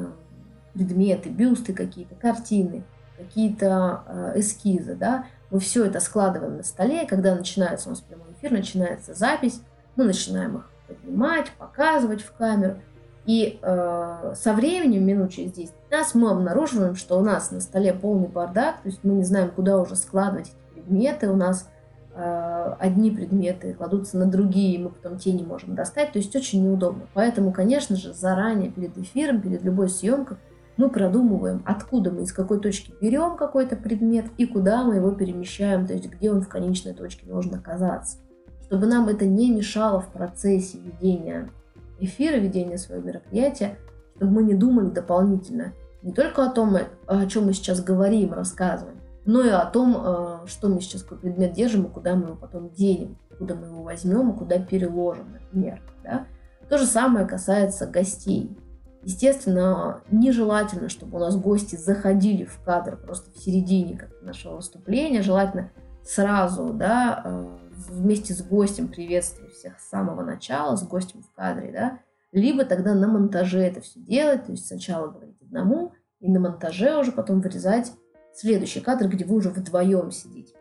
предметы, 0.74 1.28
бюсты 1.28 1.72
какие-то, 1.72 2.14
картины, 2.14 2.82
какие-то 3.16 4.32
эскизы, 4.34 4.94
да, 4.94 5.26
мы 5.52 5.60
все 5.60 5.84
это 5.84 6.00
складываем 6.00 6.56
на 6.56 6.62
столе, 6.62 7.06
когда 7.06 7.34
начинается 7.34 7.88
у 7.88 7.90
нас 7.90 8.00
прямой 8.00 8.32
эфир, 8.38 8.52
начинается 8.52 9.12
запись, 9.12 9.60
мы 9.96 10.04
начинаем 10.04 10.56
их 10.56 10.70
поднимать, 10.88 11.50
показывать 11.58 12.22
в 12.22 12.32
камеру. 12.32 12.78
И 13.26 13.60
э, 13.62 14.34
со 14.34 14.52
временем, 14.54 15.04
минут 15.04 15.30
через 15.30 15.52
10 15.52 15.72
нас 15.90 16.14
мы 16.14 16.30
обнаруживаем, 16.30 16.96
что 16.96 17.18
у 17.18 17.22
нас 17.22 17.50
на 17.50 17.60
столе 17.60 17.92
полный 17.92 18.28
бардак, 18.28 18.82
то 18.82 18.88
есть 18.88 19.00
мы 19.04 19.12
не 19.12 19.24
знаем, 19.24 19.50
куда 19.50 19.78
уже 19.78 19.94
складывать 19.94 20.48
эти 20.48 20.80
предметы, 20.80 21.30
у 21.30 21.36
нас 21.36 21.68
э, 21.68 21.71
одни 22.14 23.10
предметы 23.10 23.72
кладутся 23.74 24.18
на 24.18 24.26
другие, 24.26 24.78
мы 24.78 24.90
потом 24.90 25.18
те 25.18 25.32
не 25.32 25.42
можем 25.42 25.74
достать, 25.74 26.12
то 26.12 26.18
есть 26.18 26.34
очень 26.36 26.62
неудобно. 26.64 27.06
Поэтому, 27.14 27.52
конечно 27.52 27.96
же, 27.96 28.12
заранее 28.12 28.70
перед 28.70 28.96
эфиром, 28.98 29.40
перед 29.40 29.62
любой 29.62 29.88
съемкой 29.88 30.36
мы 30.76 30.88
продумываем, 30.90 31.62
откуда 31.64 32.10
мы, 32.10 32.22
из 32.22 32.32
какой 32.32 32.60
точки 32.60 32.94
берем 33.00 33.36
какой-то 33.36 33.76
предмет 33.76 34.26
и 34.36 34.46
куда 34.46 34.84
мы 34.84 34.96
его 34.96 35.12
перемещаем, 35.12 35.86
то 35.86 35.92
есть 35.92 36.10
где 36.10 36.30
он 36.30 36.42
в 36.42 36.48
конечной 36.48 36.94
точке 36.94 37.26
должен 37.26 37.54
оказаться. 37.54 38.18
Чтобы 38.66 38.86
нам 38.86 39.08
это 39.08 39.26
не 39.26 39.50
мешало 39.50 40.00
в 40.00 40.08
процессе 40.08 40.78
ведения 40.78 41.50
эфира, 41.98 42.36
ведения 42.36 42.78
своего 42.78 43.06
мероприятия, 43.06 43.76
чтобы 44.16 44.32
мы 44.32 44.42
не 44.42 44.54
думали 44.54 44.88
дополнительно 44.88 45.72
не 46.02 46.12
только 46.12 46.44
о 46.44 46.50
том, 46.50 46.76
о 47.06 47.26
чем 47.26 47.46
мы 47.46 47.52
сейчас 47.52 47.82
говорим, 47.82 48.32
рассказываем, 48.32 49.01
но 49.24 49.42
и 49.42 49.50
о 49.50 49.64
том, 49.66 49.96
э, 49.96 50.46
что 50.46 50.68
мы 50.68 50.80
сейчас 50.80 51.02
какой 51.02 51.18
предмет 51.18 51.52
держим 51.52 51.84
и 51.84 51.90
куда 51.90 52.14
мы 52.14 52.26
его 52.26 52.36
потом 52.36 52.70
денем, 52.70 53.18
куда 53.38 53.54
мы 53.54 53.66
его 53.66 53.82
возьмем 53.82 54.30
и 54.32 54.36
куда 54.36 54.58
переложим, 54.58 55.32
например. 55.32 55.82
Да? 56.02 56.26
То 56.68 56.78
же 56.78 56.86
самое 56.86 57.26
касается 57.26 57.86
гостей. 57.86 58.56
Естественно, 59.04 60.00
нежелательно, 60.10 60.88
чтобы 60.88 61.16
у 61.16 61.20
нас 61.20 61.36
гости 61.36 61.76
заходили 61.76 62.44
в 62.44 62.60
кадр 62.64 62.96
просто 62.96 63.30
в 63.32 63.38
середине 63.38 64.08
нашего 64.22 64.56
выступления. 64.56 65.22
Желательно 65.22 65.70
сразу, 66.04 66.72
да, 66.72 67.22
э, 67.24 67.58
вместе 67.88 68.34
с 68.34 68.42
гостем 68.42 68.88
приветствовать 68.88 69.52
всех 69.54 69.78
с 69.78 69.88
самого 69.88 70.22
начала, 70.22 70.76
с 70.76 70.82
гостем 70.82 71.22
в 71.22 71.32
кадре, 71.32 71.72
да, 71.72 71.98
либо 72.32 72.64
тогда 72.64 72.94
на 72.94 73.08
монтаже 73.08 73.60
это 73.60 73.80
все 73.80 74.00
делать, 74.00 74.46
то 74.46 74.52
есть 74.52 74.66
сначала 74.66 75.08
говорить 75.08 75.40
одному, 75.42 75.92
и 76.20 76.30
на 76.30 76.40
монтаже 76.40 76.98
уже 76.98 77.12
потом 77.12 77.40
вырезать 77.40 77.92
следующий 78.34 78.80
кадр, 78.80 79.08
где 79.08 79.24
вы 79.24 79.36
уже 79.36 79.50
вдвоем 79.50 80.10
сидите. 80.10 80.54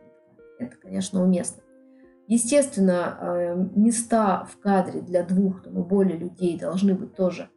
Это, 0.60 0.76
конечно, 0.78 1.24
уместно. 1.24 1.64
Естественно, 2.28 3.18
э, 3.20 3.66
места 3.76 4.46
в 4.46 4.58
кадре 4.62 5.02
для 5.02 5.24
двух 5.24 5.64
там, 5.64 5.80
и 5.80 5.84
более 5.84 6.18
людей 6.18 6.58
должны 6.58 6.94
быть 6.94 7.16
тоже 7.16 7.50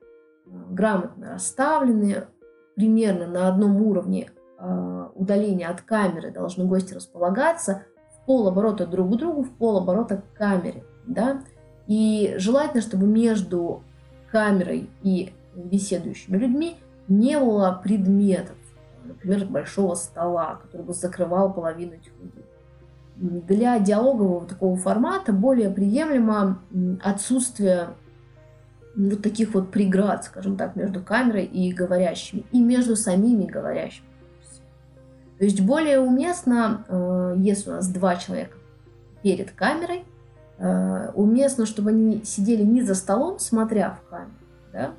грамотно 0.46 1.32
расставлены, 1.32 2.26
примерно 2.74 3.26
на 3.26 3.48
одном 3.48 3.80
уровне 3.82 4.30
э, 4.58 5.08
удаления 5.14 5.68
от 5.68 5.82
камеры 5.82 6.30
должны 6.30 6.64
гости 6.64 6.94
располагаться 6.94 7.84
в 8.10 8.26
полоборота 8.26 8.86
друг 8.86 9.12
к 9.12 9.16
другу, 9.16 9.42
в 9.42 9.50
полоборота 9.50 10.18
к 10.18 10.36
камере. 10.36 10.84
Да? 11.06 11.42
И 11.86 12.34
желательно, 12.38 12.82
чтобы 12.82 13.06
между 13.06 13.82
камерой 14.32 14.90
и 15.02 15.32
беседующими 15.54 16.36
людьми 16.36 16.76
не 17.06 17.38
было 17.38 17.80
предметов, 17.82 18.56
например, 19.04 19.46
большого 19.46 19.94
стола, 19.94 20.60
который 20.62 20.82
бы 20.82 20.92
закрывал 20.92 21.52
половину 21.52 21.92
людей. 21.92 22.44
Для 23.16 23.78
диалогового 23.78 24.46
такого 24.46 24.76
формата 24.76 25.32
более 25.32 25.70
приемлемо 25.70 26.58
отсутствие 27.02 27.90
вот 28.96 29.22
таких 29.22 29.54
вот 29.54 29.70
преград, 29.70 30.24
скажем 30.24 30.56
так, 30.56 30.76
между 30.76 31.02
камерой 31.02 31.44
и 31.44 31.72
говорящими, 31.72 32.44
и 32.52 32.60
между 32.60 32.96
самими 32.96 33.44
говорящими. 33.44 34.06
То 35.38 35.44
есть 35.44 35.60
более 35.60 36.00
уместно, 36.00 36.84
э, 36.88 37.34
если 37.38 37.70
у 37.70 37.72
нас 37.74 37.88
два 37.88 38.16
человека 38.16 38.56
перед 39.22 39.50
камерой, 39.50 40.04
э, 40.58 41.10
уместно, 41.14 41.66
чтобы 41.66 41.90
они 41.90 42.24
сидели 42.24 42.62
не 42.62 42.82
за 42.82 42.94
столом, 42.94 43.38
смотря 43.38 43.98
в 44.00 44.08
камеру, 44.08 44.30
да? 44.72 44.90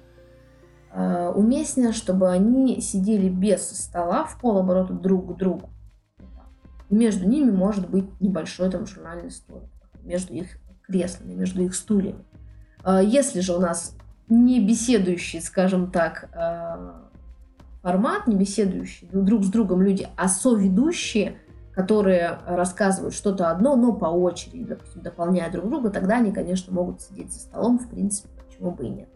Э, 0.98 1.30
уместнее, 1.36 1.92
чтобы 1.92 2.30
они 2.30 2.80
сидели 2.80 3.28
без 3.28 3.70
стола 3.70 4.24
в 4.24 4.40
полоборота 4.40 4.94
друг 4.94 5.34
к 5.34 5.38
другу. 5.38 5.70
Между 6.90 7.28
ними 7.28 7.52
может 7.52 7.90
быть 7.90 8.06
небольшой 8.22 8.72
там 8.72 8.86
журнальный 8.86 9.30
столик, 9.30 9.70
между 10.04 10.34
их 10.34 10.58
креслами, 10.84 11.34
между 11.34 11.64
их 11.64 11.76
стульями. 11.76 12.24
А, 12.82 13.02
если 13.02 13.42
же 13.42 13.54
у 13.58 13.60
нас 13.60 13.98
не 14.30 14.66
беседующий, 14.66 15.42
скажем 15.42 15.92
так, 15.92 16.30
а, 16.34 17.10
формат, 17.82 18.28
не 18.28 18.38
беседующие 18.38 19.10
друг 19.12 19.44
с 19.44 19.50
другом 19.50 19.82
люди, 19.82 20.08
а 20.16 20.30
соведущие, 20.30 21.36
которые 21.74 22.40
рассказывают 22.46 23.14
что-то 23.14 23.52
одно, 23.52 23.76
но 23.76 23.92
по 23.92 24.06
очереди, 24.06 24.64
допустим, 24.64 25.02
дополняя 25.02 25.52
друг 25.52 25.68
друга, 25.70 25.90
тогда 25.90 26.20
они, 26.20 26.32
конечно, 26.32 26.72
могут 26.72 27.02
сидеть 27.02 27.34
за 27.34 27.40
столом, 27.40 27.80
в 27.80 27.90
принципе, 27.90 28.30
почему 28.48 28.72
бы 28.72 28.86
и 28.86 28.90
нет. 28.90 29.10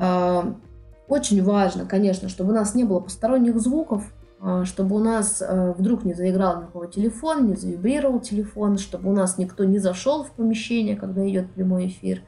А, 0.00 0.56
очень 1.08 1.42
важно, 1.44 1.84
конечно, 1.84 2.30
чтобы 2.30 2.52
у 2.52 2.54
нас 2.54 2.74
не 2.74 2.84
было 2.84 3.00
посторонних 3.00 3.60
звуков, 3.60 4.12
чтобы 4.64 4.96
у 4.96 5.00
нас 5.00 5.42
вдруг 5.46 6.04
не 6.04 6.14
заиграл 6.14 6.62
никакого 6.62 6.86
телефон, 6.86 7.48
не 7.48 7.56
завибрировал 7.56 8.20
телефон, 8.20 8.78
чтобы 8.78 9.10
у 9.10 9.12
нас 9.12 9.36
никто 9.36 9.64
не 9.64 9.78
зашел 9.78 10.24
в 10.24 10.30
помещение, 10.30 10.96
когда 10.96 11.28
идет 11.28 11.52
прямой 11.52 11.88
эфир, 11.88 12.22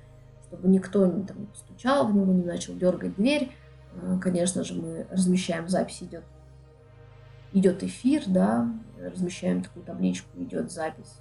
чтобы 0.46 0.68
никто 0.68 1.06
не, 1.06 1.22
там, 1.22 1.40
не 1.40 1.46
постучал 1.46 2.06
в 2.06 2.14
него, 2.14 2.30
не 2.34 2.44
начал 2.44 2.74
дергать 2.74 3.16
дверь. 3.16 3.50
А, 3.94 4.18
конечно 4.18 4.62
же, 4.62 4.74
мы 4.74 5.06
размещаем 5.10 5.68
запись, 5.70 6.02
идет, 6.02 6.24
идет 7.54 7.82
эфир, 7.82 8.24
да, 8.26 8.68
размещаем 9.00 9.62
такую 9.62 9.86
табличку, 9.86 10.28
идет 10.36 10.70
запись 10.70 11.14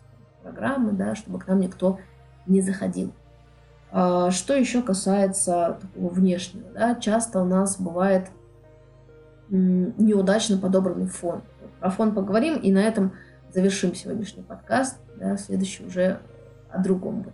программы, 0.43 0.91
да, 0.91 1.15
чтобы 1.15 1.39
к 1.39 1.47
нам 1.47 1.61
никто 1.61 1.99
не 2.47 2.59
заходил. 2.59 3.13
А, 3.91 4.31
что 4.31 4.53
еще 4.53 4.81
касается 4.81 5.79
внешнего, 5.95 6.69
да, 6.73 6.95
часто 6.95 7.41
у 7.41 7.45
нас 7.45 7.79
бывает 7.79 8.27
неудачно 9.49 10.57
подобранный 10.57 11.07
фон. 11.07 11.41
Про 11.81 11.89
фон 11.89 12.13
поговорим, 12.13 12.55
и 12.57 12.71
на 12.71 12.79
этом 12.79 13.13
завершим 13.53 13.93
сегодняшний 13.93 14.43
подкаст. 14.43 14.97
Да, 15.17 15.35
следующий 15.35 15.85
уже 15.85 16.19
о 16.69 16.81
другом 16.81 17.23
будет 17.23 17.33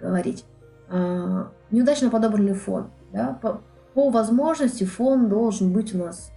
говорить. 0.00 0.46
А, 0.88 1.50
неудачно 1.70 2.08
подобранный 2.08 2.54
фон. 2.54 2.90
Да? 3.12 3.38
По, 3.42 3.60
по 3.92 4.08
возможности 4.08 4.84
фон 4.84 5.28
должен 5.28 5.72
быть 5.72 5.94
у 5.94 5.98
нас 5.98 6.32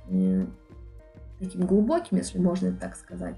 таким 1.40 1.66
глубоким, 1.66 2.18
если 2.18 2.40
можно 2.40 2.74
так 2.74 2.98
сказать. 2.98 3.36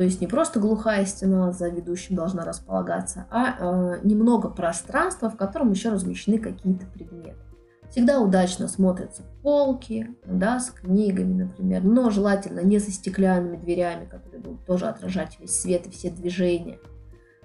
То 0.00 0.04
есть 0.04 0.22
не 0.22 0.26
просто 0.26 0.60
глухая 0.60 1.04
стена 1.04 1.52
за 1.52 1.68
ведущим 1.68 2.16
должна 2.16 2.42
располагаться, 2.46 3.26
а 3.30 3.50
э, 3.58 4.00
немного 4.02 4.48
пространства, 4.48 5.28
в 5.28 5.36
котором 5.36 5.72
еще 5.72 5.90
размещены 5.90 6.38
какие-то 6.38 6.86
предметы. 6.86 7.36
Всегда 7.90 8.18
удачно 8.18 8.66
смотрятся 8.66 9.24
полки, 9.42 10.16
да, 10.24 10.58
с 10.58 10.70
книгами, 10.70 11.42
например, 11.42 11.84
но 11.84 12.08
желательно 12.08 12.60
не 12.60 12.78
со 12.78 12.90
стеклянными 12.90 13.58
дверями, 13.58 14.06
которые 14.06 14.40
будут 14.40 14.64
тоже 14.64 14.86
отражать 14.86 15.38
весь 15.38 15.60
свет 15.60 15.86
и 15.86 15.90
все 15.90 16.08
движения. 16.08 16.78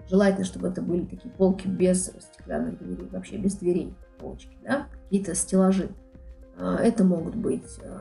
Желательно, 0.10 0.46
чтобы 0.46 0.70
это 0.70 0.82
были 0.82 1.04
такие 1.04 1.34
полки 1.34 1.68
без 1.68 2.06
стеклянных 2.06 2.80
дверей, 2.80 3.10
вообще 3.12 3.36
без 3.36 3.56
дверей, 3.56 3.94
полочки, 4.18 4.58
да, 4.64 4.88
какие-то 5.04 5.36
стеллажи. 5.36 5.90
А, 6.58 6.78
это 6.78 7.04
могут 7.04 7.36
быть 7.36 7.68
э, 7.82 8.00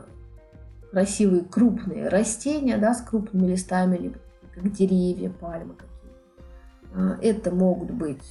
красивые 0.91 1.43
крупные 1.43 2.07
растения, 2.07 2.77
да, 2.77 2.93
с 2.93 3.01
крупными 3.01 3.47
листами, 3.47 3.97
либо 3.97 4.19
как 4.55 4.71
деревья, 4.71 5.29
пальмы 5.29 5.75
какие-то. 5.75 5.95
А, 6.95 7.17
это 7.21 7.53
могут 7.53 7.91
быть 7.91 8.23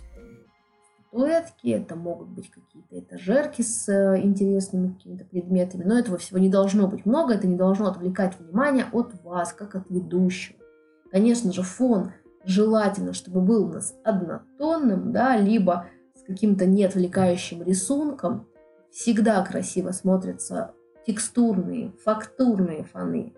статуэтки, 1.14 1.68
это 1.68 1.94
могут 1.94 2.28
быть 2.28 2.50
какие-то 2.50 2.98
этажерки 2.98 3.62
с 3.62 3.88
э, 3.88 4.20
интересными 4.22 4.94
какими-то 4.94 5.24
предметами, 5.24 5.84
но 5.84 5.98
этого 5.98 6.18
всего 6.18 6.38
не 6.38 6.48
должно 6.48 6.88
быть 6.88 7.06
много, 7.06 7.34
это 7.34 7.46
не 7.46 7.56
должно 7.56 7.86
отвлекать 7.86 8.38
внимание 8.38 8.86
от 8.92 9.14
вас, 9.22 9.52
как 9.52 9.76
от 9.76 9.88
ведущего. 9.90 10.58
Конечно 11.12 11.52
же, 11.52 11.62
фон 11.62 12.12
желательно, 12.44 13.12
чтобы 13.12 13.40
был 13.40 13.66
у 13.66 13.72
нас 13.72 13.94
однотонным, 14.02 15.12
да, 15.12 15.36
либо 15.36 15.86
с 16.16 16.24
каким-то 16.26 16.66
неотвлекающим 16.66 17.62
рисунком. 17.62 18.48
Всегда 18.90 19.44
красиво 19.44 19.92
смотрятся 19.92 20.72
текстурные, 21.06 21.92
фактурные 22.04 22.84
фоны. 22.84 23.34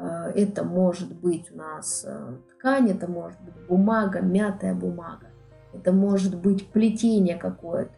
Э, 0.00 0.32
это 0.34 0.64
может 0.64 1.14
быть 1.14 1.52
у 1.52 1.58
нас 1.58 2.04
э, 2.06 2.32
ткань, 2.54 2.90
это 2.90 3.06
может 3.06 3.38
быть 3.42 3.54
бумага, 3.68 4.20
мятая 4.20 4.74
бумага. 4.74 5.26
Это 5.72 5.92
может 5.92 6.36
быть 6.36 6.66
плетение 6.66 7.36
какое-то 7.36 7.92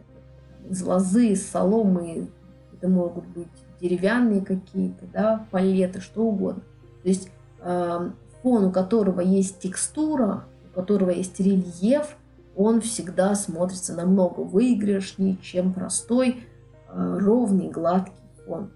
из 0.68 0.82
лозы, 0.82 1.28
из 1.28 1.48
соломы. 1.48 2.28
Это 2.72 2.88
могут 2.88 3.26
быть 3.26 3.48
деревянные 3.80 4.44
какие-то, 4.44 5.06
да, 5.12 5.46
палеты, 5.50 6.00
что 6.00 6.24
угодно. 6.24 6.62
То 7.02 7.08
есть 7.08 7.30
э, 7.60 8.10
фон, 8.42 8.64
у 8.64 8.72
которого 8.72 9.20
есть 9.20 9.60
текстура, 9.60 10.44
у 10.70 10.80
которого 10.80 11.10
есть 11.10 11.38
рельеф, 11.40 12.16
он 12.56 12.80
всегда 12.80 13.34
смотрится 13.34 13.94
намного 13.94 14.40
выигрышнее, 14.40 15.36
чем 15.40 15.72
простой, 15.72 16.44
э, 16.88 17.18
ровный, 17.20 17.68
гладкий 17.68 18.12
фон. 18.44 18.70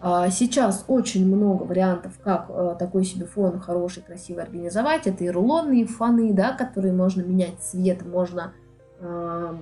А 0.00 0.30
сейчас 0.30 0.84
очень 0.86 1.26
много 1.26 1.64
вариантов, 1.64 2.18
как 2.22 2.46
э, 2.50 2.76
такой 2.78 3.04
себе 3.04 3.26
фон 3.26 3.58
хороший, 3.58 4.02
красивый 4.02 4.44
организовать. 4.44 5.06
Это 5.08 5.24
и 5.24 5.28
рулонные 5.28 5.86
фоны, 5.86 6.32
да, 6.32 6.52
которые 6.52 6.92
можно 6.92 7.22
менять 7.22 7.58
цвет, 7.60 8.06
можно 8.06 8.52
э, 9.00 9.58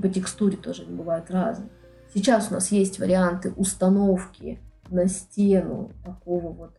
по 0.00 0.08
текстуре 0.08 0.56
тоже 0.56 0.82
они 0.82 0.94
бывают 0.94 1.30
разные. 1.30 1.68
Сейчас 2.14 2.50
у 2.50 2.54
нас 2.54 2.70
есть 2.70 3.00
варианты 3.00 3.52
установки 3.56 4.60
на 4.90 5.08
стену 5.08 5.90
такого 6.04 6.52
вот 6.52 6.76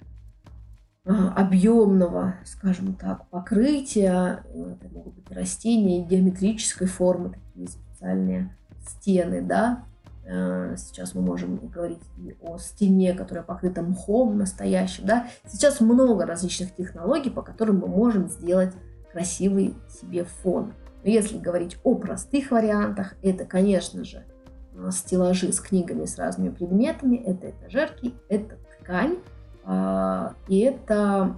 э, 1.06 1.12
объемного, 1.12 2.36
скажем 2.45 2.93
так, 2.93 3.28
покрытия. 3.30 4.45
Это 4.54 4.93
могут 4.93 5.15
быть 5.15 5.32
растения 5.32 6.06
геометрической 6.06 6.88
формы, 6.88 7.32
такие 7.32 7.67
специальные 7.67 8.56
стены, 8.88 9.41
да, 9.41 9.84
сейчас 10.26 11.16
мы 11.16 11.22
можем 11.22 11.58
говорить 11.68 12.00
и 12.18 12.36
о 12.42 12.58
стене, 12.58 13.14
которая 13.14 13.44
покрыта 13.44 13.82
мхом 13.82 14.38
настоящим. 14.38 15.06
Да? 15.06 15.28
Сейчас 15.46 15.82
много 15.82 16.26
различных 16.26 16.74
технологий, 16.76 17.30
по 17.30 17.42
которым 17.42 17.80
мы 17.80 17.88
можем 17.88 18.30
сделать 18.30 18.74
красивый 19.12 19.76
себе 19.90 20.24
фон. 20.24 20.74
Но 21.04 21.10
если 21.10 21.38
говорить 21.38 21.78
о 21.84 21.96
простых 21.96 22.52
вариантах, 22.52 23.16
это, 23.22 23.46
конечно 23.46 24.06
же, 24.06 24.24
э, 24.74 24.90
стеллажи 24.92 25.52
с 25.52 25.60
книгами 25.60 26.06
с 26.06 26.18
разными 26.18 26.50
предметами, 26.50 27.18
это 27.18 27.52
этажерки, 27.52 28.14
это 28.30 28.56
ткань, 28.80 29.18
а, 29.66 30.36
и 30.48 30.60
это 30.60 31.36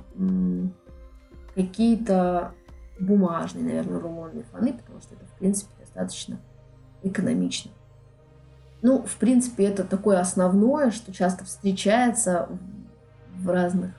какие-то 1.53 2.53
бумажные, 2.99 3.65
наверное, 3.65 3.99
рулонные 3.99 4.43
фоны, 4.45 4.73
потому 4.73 5.01
что 5.01 5.15
это, 5.15 5.25
в 5.25 5.37
принципе, 5.37 5.71
достаточно 5.79 6.39
экономично. 7.03 7.71
Ну, 8.87 9.01
в 9.01 9.17
принципе, 9.17 9.65
это 9.65 9.83
такое 9.83 10.19
основное, 10.19 10.91
что 10.91 11.11
часто 11.11 11.43
встречается 11.43 12.47
в 13.35 13.49
разных 13.49 13.95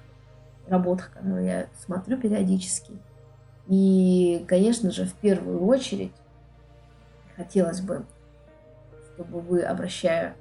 работах, 0.68 1.10
которые 1.10 1.44
я 1.44 1.66
смотрю 1.84 2.16
периодически. 2.16 2.92
И, 3.66 4.44
конечно 4.46 4.92
же, 4.92 5.06
в 5.06 5.14
первую 5.14 5.66
очередь 5.66 6.12
хотелось 7.34 7.80
бы, 7.80 8.04
чтобы 9.12 9.40
вы, 9.40 9.62
обращая 9.62 10.36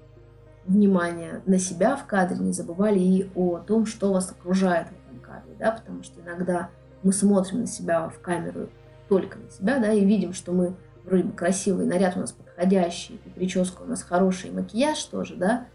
внимание 0.67 1.41
на 1.47 1.57
себя 1.57 1.95
в 1.95 2.05
кадре, 2.05 2.37
не 2.37 2.53
забывали 2.53 2.99
и 2.99 3.27
о 3.33 3.57
том, 3.57 3.87
что 3.87 4.13
вас 4.13 4.29
окружает 4.29 4.89
в 4.89 5.09
этом 5.09 5.21
кадре, 5.21 5.55
да, 5.57 5.71
потому 5.71 6.03
что 6.03 6.21
иногда 6.21 6.69
мы 7.01 7.13
смотрим 7.13 7.61
на 7.61 7.67
себя 7.67 8.09
в 8.09 8.19
камеру 8.19 8.69
только 9.09 9.39
на 9.39 9.49
себя, 9.49 9.79
да, 9.79 9.91
и 9.91 10.05
видим, 10.05 10.33
что 10.33 10.51
мы 10.51 10.75
вроде 11.03 11.23
бы 11.23 11.31
красивый, 11.31 11.87
наряд 11.87 12.15
у 12.15 12.19
нас 12.19 12.31
подходящий, 12.55 13.19
и 13.25 13.29
прическа 13.29 13.81
у 13.81 13.85
нас 13.85 14.01
хороший, 14.01 14.49
и 14.49 14.53
макияж 14.53 15.03
тоже, 15.05 15.35
да, 15.35 15.67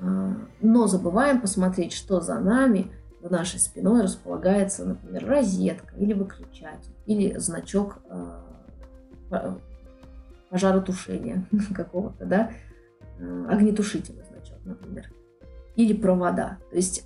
а, 0.00 0.36
но 0.60 0.86
забываем 0.86 1.40
посмотреть, 1.40 1.92
что 1.92 2.20
за 2.20 2.38
нами, 2.38 2.92
за 3.22 3.30
нашей 3.30 3.58
спиной 3.58 4.02
располагается, 4.02 4.84
например, 4.84 5.26
розетка 5.26 5.96
или 5.96 6.12
выключатель, 6.12 6.92
или 7.06 7.38
значок 7.38 7.98
а, 8.10 8.44
пожаротушения 10.50 11.46
какого-то, 11.74 12.26
да, 12.26 12.50
а, 13.20 13.48
огнетушительный 13.50 14.24
значок, 14.24 14.58
например, 14.64 15.10
или 15.76 15.94
провода. 15.94 16.58
То 16.70 16.76
есть, 16.76 17.04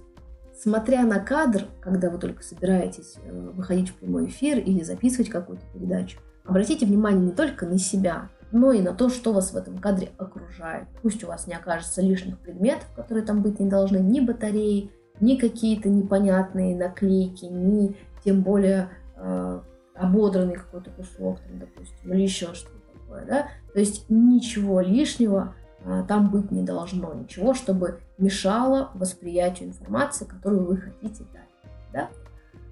смотря 0.59 1.05
на 1.05 1.21
кадр, 1.21 1.67
когда 1.81 2.11
вы 2.11 2.19
только 2.19 2.43
собираетесь 2.43 3.17
э, 3.25 3.51
выходить 3.51 3.91
в 3.91 3.95
прямой 3.97 4.27
эфир 4.27 4.59
или 4.59 4.83
записывать 4.83 5.29
какую-то 5.29 5.65
передачу, 5.75 6.19
Обратите 6.45 6.87
внимание 6.87 7.27
не 7.27 7.33
только 7.33 7.67
на 7.67 7.79
себя, 7.79 8.29
но 8.53 8.73
и 8.73 8.83
на 8.83 8.93
то, 8.93 9.09
что 9.09 9.33
вас 9.33 9.53
в 9.53 9.57
этом 9.57 9.79
кадре 9.79 10.11
окружает. 10.19 10.87
Пусть 11.03 11.25
у 11.25 11.27
вас 11.27 11.47
не 11.47 11.55
окажется 11.55 12.03
лишних 12.03 12.39
предметов, 12.39 12.87
которые 12.95 13.25
там 13.25 13.43
быть 13.43 13.59
не 13.59 13.69
должны, 13.69 13.97
ни 13.97 14.21
батареи, 14.21 14.91
ни 15.21 15.37
какие-то 15.37 15.89
непонятные 15.89 16.77
наклейки, 16.77 17.47
ни 17.47 17.97
тем 18.25 18.43
более 18.43 18.91
э, 19.17 19.61
ободранный 19.95 20.57
какой-то 20.57 20.91
кусок, 20.91 21.41
там, 21.41 21.59
допустим, 21.59 22.13
или 22.13 22.23
еще 22.23 22.55
что-то 22.55 22.77
такое. 22.93 23.25
Да? 23.27 23.49
То 23.73 23.81
есть 23.81 24.07
ничего 24.09 24.81
лишнего 24.81 25.55
э, 25.85 26.05
там 26.07 26.31
быть 26.31 26.51
не 26.51 26.63
должно, 26.63 27.15
ничего, 27.15 27.55
чтобы 27.55 28.01
мешало 28.19 28.91
восприятию 28.95 29.71
информации, 29.71 30.25
которую 30.25 30.67
вы 30.67 30.77
хотите 30.77 31.25
дать. 31.33 31.73
Да? 31.93 32.09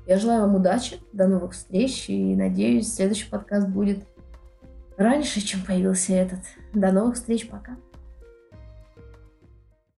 Я 0.06 0.18
желаю 0.18 0.42
вам 0.42 0.56
удачи, 0.56 0.98
до 1.12 1.26
новых 1.26 1.52
встреч 1.52 2.08
и 2.08 2.34
надеюсь, 2.34 2.92
следующий 2.92 3.30
подкаст 3.30 3.68
будет 3.68 4.04
раньше, 5.00 5.40
чем 5.40 5.62
появился 5.62 6.12
этот. 6.12 6.40
До 6.72 6.92
новых 6.92 7.16
встреч, 7.16 7.48
пока. 7.48 7.76